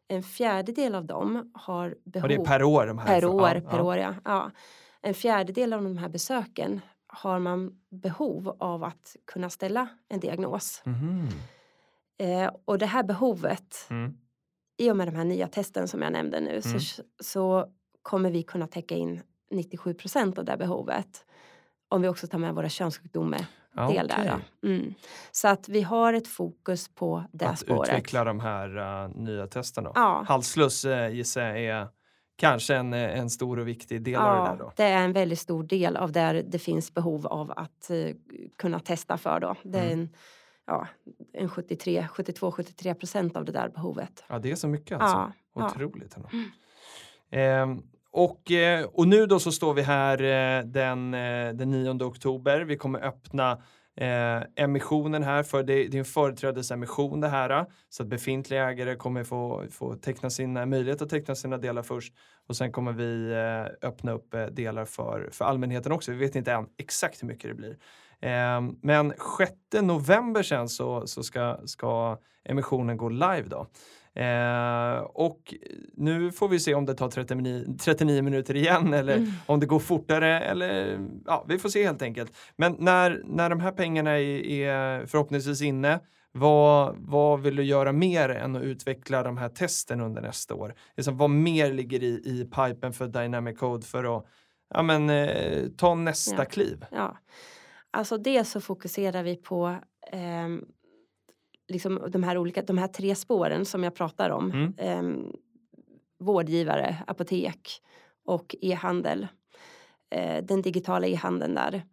en 0.07 0.23
fjärdedel 0.23 0.95
av 0.95 1.05
dem 1.05 1.51
har 1.53 1.95
behov 2.05 2.23
Och 2.23 2.29
det 2.29 2.35
är 2.35 2.45
per 2.45 2.63
år 2.63 2.85
de 2.87 2.97
här? 2.97 3.05
per 3.07 3.25
år, 3.25 3.49
ja, 3.55 3.61
per 3.69 3.77
ja. 3.77 3.83
år 3.83 3.97
ja. 3.97 4.15
ja. 4.25 4.51
En 5.01 5.13
fjärdedel 5.13 5.73
av 5.73 5.83
de 5.83 5.97
här 5.97 6.09
besöken 6.09 6.81
har 7.07 7.39
man 7.39 7.79
behov 7.89 8.55
av 8.59 8.83
att 8.83 9.15
kunna 9.25 9.49
ställa 9.49 9.87
en 10.09 10.19
diagnos. 10.19 10.81
Mhm. 10.85 11.27
Eh, 12.17 12.51
och 12.65 12.77
det 12.77 12.85
här 12.85 13.03
behovet, 13.03 13.87
Mm. 13.89 14.17
i 14.77 14.91
och 14.91 14.97
med 14.97 15.07
de 15.07 15.15
här 15.15 15.23
nya 15.25 15.47
testen 15.47 15.87
som 15.87 16.01
jag 16.01 16.11
nämnde 16.13 16.39
nu, 16.39 16.49
Mm. 16.65 16.79
så, 16.79 17.03
så 17.19 17.67
kommer 18.03 18.31
vi 18.31 18.43
kunna 18.43 18.67
täcka 18.67 18.95
in 18.95 19.21
97 19.51 19.93
procent 19.93 20.37
av 20.37 20.45
det 20.45 20.57
behovet. 20.57 21.25
Om 21.89 22.01
vi 22.01 22.07
också 22.07 22.27
tar 22.27 22.37
med 22.37 22.55
våra 22.55 22.69
könssjukdomar 22.69 23.45
Ja, 23.75 23.87
del 23.87 24.05
okej. 24.13 24.25
där. 24.61 24.69
Mm. 24.69 24.93
Så 25.31 25.47
att 25.47 25.69
vi 25.69 25.81
har 25.81 26.13
ett 26.13 26.27
fokus 26.27 26.89
på 26.95 27.23
det 27.31 27.45
Att 27.47 27.59
spåret. 27.59 27.89
utveckla 27.89 28.23
de 28.23 28.39
här 28.39 28.77
uh, 29.05 29.15
nya 29.15 29.47
testerna. 29.47 29.91
Ja. 29.95 30.23
Halsfluss 30.27 30.85
uh, 30.85 31.09
gissar 31.09 31.41
jag 31.41 31.59
är 31.59 31.87
kanske 32.35 32.75
en, 32.75 32.93
eh, 32.93 33.19
en 33.19 33.29
stor 33.29 33.59
och 33.59 33.67
viktig 33.67 34.01
del 34.03 34.15
av 34.15 34.45
det 34.45 34.51
där 34.51 34.57
då. 34.57 34.71
det 34.75 34.83
är 34.83 35.03
en 35.03 35.13
väldigt 35.13 35.39
stor 35.39 35.63
del 35.63 35.97
av 35.97 36.11
där 36.11 36.43
det 36.47 36.59
finns 36.59 36.93
behov 36.93 37.27
av 37.27 37.51
att 37.55 37.89
eh, 37.89 38.15
kunna 38.57 38.79
testa 38.79 39.17
för 39.17 39.39
då. 39.39 39.55
Det 39.63 39.79
är 39.79 39.85
Mm. 39.85 39.99
en, 39.99 40.09
ja, 40.65 40.87
en 41.33 41.49
73, 41.49 42.07
72-73 42.13 42.93
procent 42.93 43.37
av 43.37 43.45
det 43.45 43.51
där 43.51 43.69
behovet. 43.69 44.23
Ja, 44.27 44.39
det 44.39 44.51
är 44.51 44.55
så 44.55 44.67
mycket 44.67 45.01
alltså. 45.01 45.17
Ja, 45.17 45.31
ja. 45.55 45.65
Otroligt. 45.65 46.15
ändå. 46.17 46.29
Ehm, 47.29 47.83
och, 48.13 48.51
eh, 48.51 48.85
och 48.85 49.07
nu 49.07 49.25
då 49.25 49.39
så 49.39 49.51
står 49.51 49.73
vi 49.73 49.81
här 49.81 50.23
eh, 50.23 50.65
den, 50.65 51.13
eh, 51.13 51.53
den 51.53 51.71
9 51.71 52.03
oktober. 52.03 52.61
Vi 52.61 52.77
kommer 52.77 52.99
öppna 52.99 53.51
eh, 53.95 54.43
emissionen 54.55 55.23
här 55.23 55.43
för 55.43 55.63
det, 55.63 55.73
det 55.87 55.97
är 55.97 55.99
en 55.99 56.05
företrädesemission 56.05 57.21
det 57.21 57.27
här. 57.27 57.65
Så 57.89 58.03
att 58.03 58.09
befintliga 58.09 58.69
ägare 58.69 58.95
kommer 58.95 59.23
få, 59.23 59.65
få 59.71 59.95
teckna 59.95 60.29
sina, 60.29 60.65
möjlighet 60.65 61.01
att 61.01 61.09
teckna 61.09 61.35
sina 61.35 61.57
delar 61.57 61.83
först. 61.83 62.13
Och 62.47 62.55
sen 62.55 62.71
kommer 62.71 62.91
vi 62.91 63.31
eh, 63.31 63.89
öppna 63.89 64.11
upp 64.11 64.33
eh, 64.33 64.45
delar 64.45 64.85
för, 64.85 65.29
för 65.31 65.45
allmänheten 65.45 65.91
också. 65.91 66.11
Vi 66.11 66.17
vet 66.17 66.35
inte 66.35 66.51
än 66.51 66.65
exakt 66.77 67.23
hur 67.23 67.27
mycket 67.27 67.49
det 67.49 67.55
blir. 67.55 67.77
Ehm, 68.21 68.75
men 68.81 69.13
6 69.37 69.51
november 69.81 70.43
sen 70.43 70.69
så, 70.69 71.07
så 71.07 71.23
ska, 71.23 71.57
ska 71.65 72.17
emissionen 72.45 72.97
gå 72.97 73.09
live 73.09 73.43
då. 73.49 73.67
Eh, 74.15 74.97
och 75.03 75.53
nu 75.93 76.31
får 76.31 76.47
vi 76.49 76.59
se 76.59 76.73
om 76.75 76.85
det 76.85 76.93
tar 76.93 77.09
39, 77.09 77.65
39 77.81 78.21
minuter 78.21 78.55
igen 78.55 78.93
eller 78.93 79.17
Mm. 79.17 79.29
om 79.45 79.59
det 79.59 79.65
går 79.65 79.79
fortare 79.79 80.39
eller 80.39 80.99
ja, 81.25 81.45
vi 81.49 81.59
får 81.59 81.69
se 81.69 81.83
helt 81.85 82.01
enkelt. 82.01 82.37
Men 82.55 82.75
när, 82.79 83.21
när 83.25 83.49
de 83.49 83.59
här 83.59 83.71
pengarna 83.71 84.11
är, 84.11 84.45
är 84.45 85.05
förhoppningsvis 85.05 85.61
inne, 85.61 85.99
vad, 86.31 86.95
vad 86.97 87.41
vill 87.41 87.55
du 87.55 87.63
göra 87.63 87.91
mer 87.91 88.29
än 88.29 88.55
att 88.55 88.63
utveckla 88.63 89.23
de 89.23 89.37
här 89.37 89.49
testen 89.49 90.01
under 90.01 90.21
nästa 90.21 90.55
år? 90.55 90.75
Liksom, 90.97 91.17
vad 91.17 91.29
mer 91.29 91.73
ligger 91.73 92.03
i, 92.03 92.21
i 92.25 92.45
pipen 92.55 92.93
för 92.93 93.07
Dynamic 93.07 93.59
Code 93.59 93.85
för 93.85 94.17
att 94.17 94.25
ja, 94.73 94.81
men, 94.81 95.09
eh, 95.09 95.67
ta 95.77 95.95
nästa 95.95 96.35
Ja. 96.37 96.45
kliv? 96.45 96.85
Ja. 96.91 97.17
Alltså 97.91 98.17
dels 98.17 98.51
så 98.51 98.61
fokuserar 98.61 99.23
vi 99.23 99.35
på 99.35 99.75
ehm, 100.11 100.65
liksom 101.73 102.01
de 102.09 102.23
här 102.23 102.37
olika, 102.37 102.61
de 102.61 102.77
här 102.77 102.87
tre 102.87 103.15
spåren 103.15 103.65
som 103.65 103.83
jag 103.83 103.95
pratar 103.95 104.29
om. 104.29 104.51
Mm. 104.51 104.73
Ehm, 104.77 105.31
vårdgivare, 106.19 106.95
apotek 107.07 107.69
och 108.25 108.55
e-handel. 108.61 109.27
Eh, 110.09 110.43
den 110.43 110.61
digitala 110.61 111.07
e-handeln 111.07 111.55
där. 111.55 111.83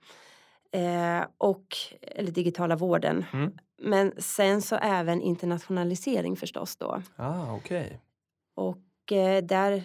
Eh, 0.73 1.27
och, 1.38 1.66
eller 2.01 2.31
digitala 2.33 2.77
vården. 2.77 3.25
Mm. 3.33 3.53
Men 3.83 4.12
sen 4.19 4.62
så 4.62 4.77
även 4.77 5.21
internationalisering 5.23 6.37
förstås 6.37 6.77
då. 6.77 7.03
Ah, 7.16 7.55
okej. 7.55 8.01
Och 8.55 9.12
eh, 9.12 9.45
där 9.45 9.83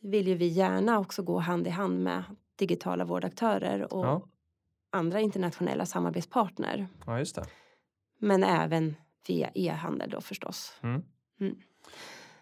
vill 0.00 0.28
ju 0.28 0.34
vi 0.34 0.46
gärna 0.46 0.98
också 0.98 1.22
gå 1.22 1.38
hand 1.38 1.66
i 1.66 1.70
hand 1.70 2.02
med 2.02 2.22
digitala 2.56 3.04
vårdaktörer 3.04 3.94
och 3.94 4.04
Ja. 4.06 4.22
andra 4.90 5.20
internationella 5.20 5.86
samarbetspartner. 5.86 6.86
Ja, 7.06 7.18
just 7.18 7.34
det. 7.36 7.44
Men 8.18 8.44
även 8.44 8.96
via 9.30 9.50
e-handel 9.54 10.10
då 10.10 10.20
förstås. 10.20 10.78
Mm. 10.82 11.02
Mm. 11.40 11.56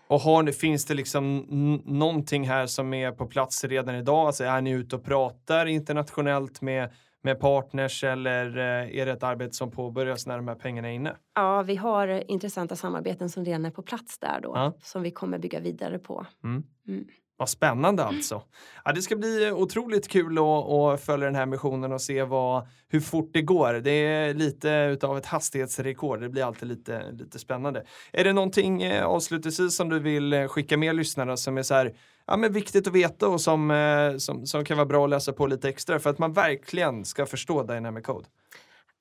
Och 0.06 0.20
har, 0.20 0.52
finns 0.52 0.84
det 0.84 0.94
liksom 0.94 1.38
någonting 1.84 2.48
här 2.48 2.66
som 2.66 2.94
är 2.94 3.12
på 3.12 3.26
plats 3.26 3.64
redan 3.64 3.94
idag? 3.94 4.26
Alltså 4.26 4.44
är 4.44 4.60
ni 4.60 4.70
ute 4.70 4.96
och 4.96 5.04
pratar 5.04 5.66
internationellt 5.66 6.60
med, 6.60 6.92
med 7.22 7.40
partners 7.40 8.04
eller 8.04 8.58
eh, 8.58 9.00
är 9.00 9.06
det 9.06 9.12
ett 9.12 9.22
arbete 9.22 9.52
som 9.52 9.70
påbörjas 9.70 10.26
när 10.26 10.36
de 10.36 10.48
här 10.48 10.54
pengarna 10.54 10.88
är 10.88 10.92
inne? 10.92 11.16
Ja, 11.34 11.62
vi 11.62 11.76
har 11.76 12.30
intressanta 12.30 12.76
samarbeten 12.76 13.30
som 13.30 13.44
redan 13.44 13.64
är 13.64 13.70
på 13.70 13.82
plats 13.82 14.18
där 14.18 14.40
då. 14.42 14.52
Ja. 14.54 14.72
Som 14.82 15.02
vi 15.02 15.10
kommer 15.10 15.38
bygga 15.38 15.60
vidare 15.60 15.98
på. 15.98 16.26
Mm. 16.44 16.62
Mm. 16.88 17.04
Vad 17.42 17.48
spännande 17.48 18.04
alltså. 18.04 18.42
Ja, 18.84 18.92
det 18.92 19.02
ska 19.02 19.16
bli 19.16 19.50
otroligt 19.50 20.08
kul 20.08 20.38
att, 20.38 20.44
att 20.44 21.00
följa 21.04 21.26
den 21.26 21.34
här 21.34 21.46
missionen 21.46 21.92
och 21.92 22.00
se 22.00 22.22
vad, 22.22 22.66
hur 22.88 23.00
fort 23.00 23.30
det 23.32 23.42
går. 23.42 23.72
Det 23.72 23.90
är 23.90 24.34
lite 24.34 24.70
utav 24.70 25.18
ett 25.18 25.26
hastighetsrekord. 25.26 26.20
Det 26.20 26.28
blir 26.28 26.44
alltid 26.44 26.68
lite, 26.68 27.12
lite 27.12 27.38
spännande. 27.38 27.84
Är 28.12 28.24
det 28.24 28.32
någonting 28.32 28.82
eh, 28.82 29.06
avslutningsvis 29.06 29.76
som 29.76 29.88
du 29.88 29.98
vill 29.98 30.32
eh, 30.32 30.48
skicka 30.48 30.76
med 30.76 30.96
lyssnarna 30.96 31.36
som 31.36 31.58
är 31.58 31.62
så 31.62 31.74
här, 31.74 31.94
ja, 32.26 32.36
men 32.36 32.52
viktigt 32.52 32.86
att 32.86 32.92
veta 32.92 33.28
och 33.28 33.40
som, 33.40 33.70
eh, 33.70 34.16
som, 34.16 34.46
som 34.46 34.64
kan 34.64 34.76
vara 34.76 34.86
bra 34.86 35.04
att 35.04 35.10
läsa 35.10 35.32
på 35.32 35.46
lite 35.46 35.68
extra 35.68 35.98
för 35.98 36.10
att 36.10 36.18
man 36.18 36.32
verkligen 36.32 37.04
ska 37.04 37.26
förstå 37.26 37.62
Dynamic 37.62 38.04
Code? 38.04 38.26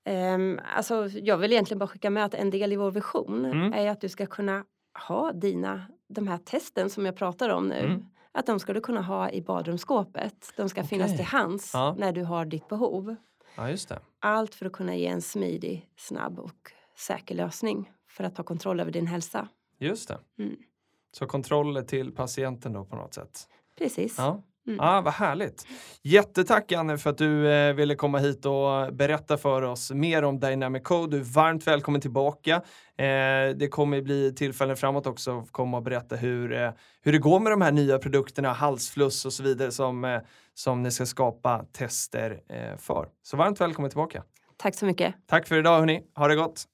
Ehm, 0.06 0.60
alltså, 0.76 1.08
jag 1.08 1.38
vill 1.38 1.52
egentligen 1.52 1.80
bara 1.80 1.88
skicka 1.88 2.10
med 2.10 2.26
att 2.26 2.34
en 2.34 2.50
del 2.50 2.74
i 2.74 2.76
vår 2.76 2.92
vision 2.92 3.46
Mm. 3.46 3.74
är 3.74 3.90
att 3.90 4.02
du 4.02 4.10
ska 4.10 4.26
kunna 4.26 4.64
ha 5.08 5.32
dina, 5.32 5.82
de 6.10 6.28
här 6.28 6.38
testen 6.38 6.90
som 6.90 7.06
jag 7.06 7.16
pratar 7.16 7.50
om 7.50 7.68
nu. 7.68 7.80
Mm. 7.80 8.06
Att 8.34 8.46
de 8.46 8.60
ska 8.60 8.74
du 8.74 8.82
kunna 8.82 9.02
ha 9.02 9.30
i 9.32 9.42
badrumsskåpet. 9.42 10.54
De 10.58 10.70
ska 10.70 10.84
finnas 10.84 11.06
Okej. 11.08 11.18
till 11.18 11.26
hands 11.26 11.72
Ja. 11.74 11.96
när 11.98 12.12
du 12.12 12.24
har 12.24 12.46
ditt 12.46 12.68
behov. 12.68 13.16
Ja, 13.56 13.70
just 13.70 13.90
det. 13.90 14.00
Allt 14.20 14.56
för 14.56 14.66
att 14.66 14.72
kunna 14.72 14.96
ge 14.96 15.08
en 15.08 15.22
smidig, 15.22 15.90
snabb 15.98 16.40
och 16.40 16.72
säker 16.98 17.36
lösning 17.36 17.92
för 18.10 18.24
att 18.24 18.36
ta 18.36 18.44
kontroll 18.44 18.80
över 18.80 18.92
din 18.92 19.08
hälsa. 19.08 19.48
Just 19.78 20.08
det. 20.08 20.20
Mm. 20.40 20.56
Så 21.12 21.26
kontroll 21.28 21.84
till 21.84 22.12
patienten 22.12 22.74
då 22.74 22.86
på 22.86 22.96
något 22.96 23.14
sätt. 23.14 23.48
Precis. 23.78 24.16
Ja. 24.18 24.44
Mm. 24.68 24.80
Ah, 24.80 25.02
vad 25.02 25.14
härligt. 25.14 25.68
Jättetack 26.04 26.72
Anne 26.72 26.98
för 26.98 27.10
att 27.10 27.18
du 27.18 27.52
eh, 27.52 27.74
ville 27.74 27.96
komma 27.96 28.18
hit 28.18 28.46
och 28.46 28.94
berätta 28.94 29.38
för 29.38 29.62
oss 29.62 29.92
mer 29.92 30.24
om 30.24 30.40
Dynamic 30.40 30.84
Code. 30.84 31.18
Du 31.18 31.22
är 31.22 31.34
varmt 31.34 31.68
välkommen 31.68 32.02
tillbaka. 32.02 32.56
Eh, 32.98 33.56
det 33.56 33.72
kommer 33.72 34.02
bli 34.02 34.34
tillfällen 34.36 34.78
framåt 34.78 35.08
också 35.08 35.40
att 35.40 35.52
komma 35.52 35.78
och 35.78 35.84
berätta 35.84 36.16
hur, 36.16 36.54
eh, 36.54 36.72
hur 37.02 37.12
det 37.12 37.18
går 37.18 37.40
med 37.40 37.52
de 37.52 37.62
här 37.62 37.72
nya 37.72 37.98
produkterna, 37.98 38.54
halsfluss 38.54 39.26
och 39.26 39.34
så 39.34 39.44
vidare 39.44 39.72
som, 39.72 40.06
eh, 40.06 40.20
som 40.54 40.84
ni 40.84 40.92
ska 40.92 41.06
skapa 41.06 41.66
tester 41.72 42.42
eh, 42.50 42.78
för. 42.78 43.08
Så 43.24 43.38
varmt 43.38 43.62
välkommen 43.62 43.92
tillbaka. 43.92 44.24
Tack 44.58 44.76
så 44.76 44.86
mycket. 44.86 45.16
Tack 45.28 45.48
för 45.48 45.58
idag 45.58 45.80
hörni. 45.80 46.02
Ha 46.16 46.28
det 46.28 46.36
gott. 46.36 46.66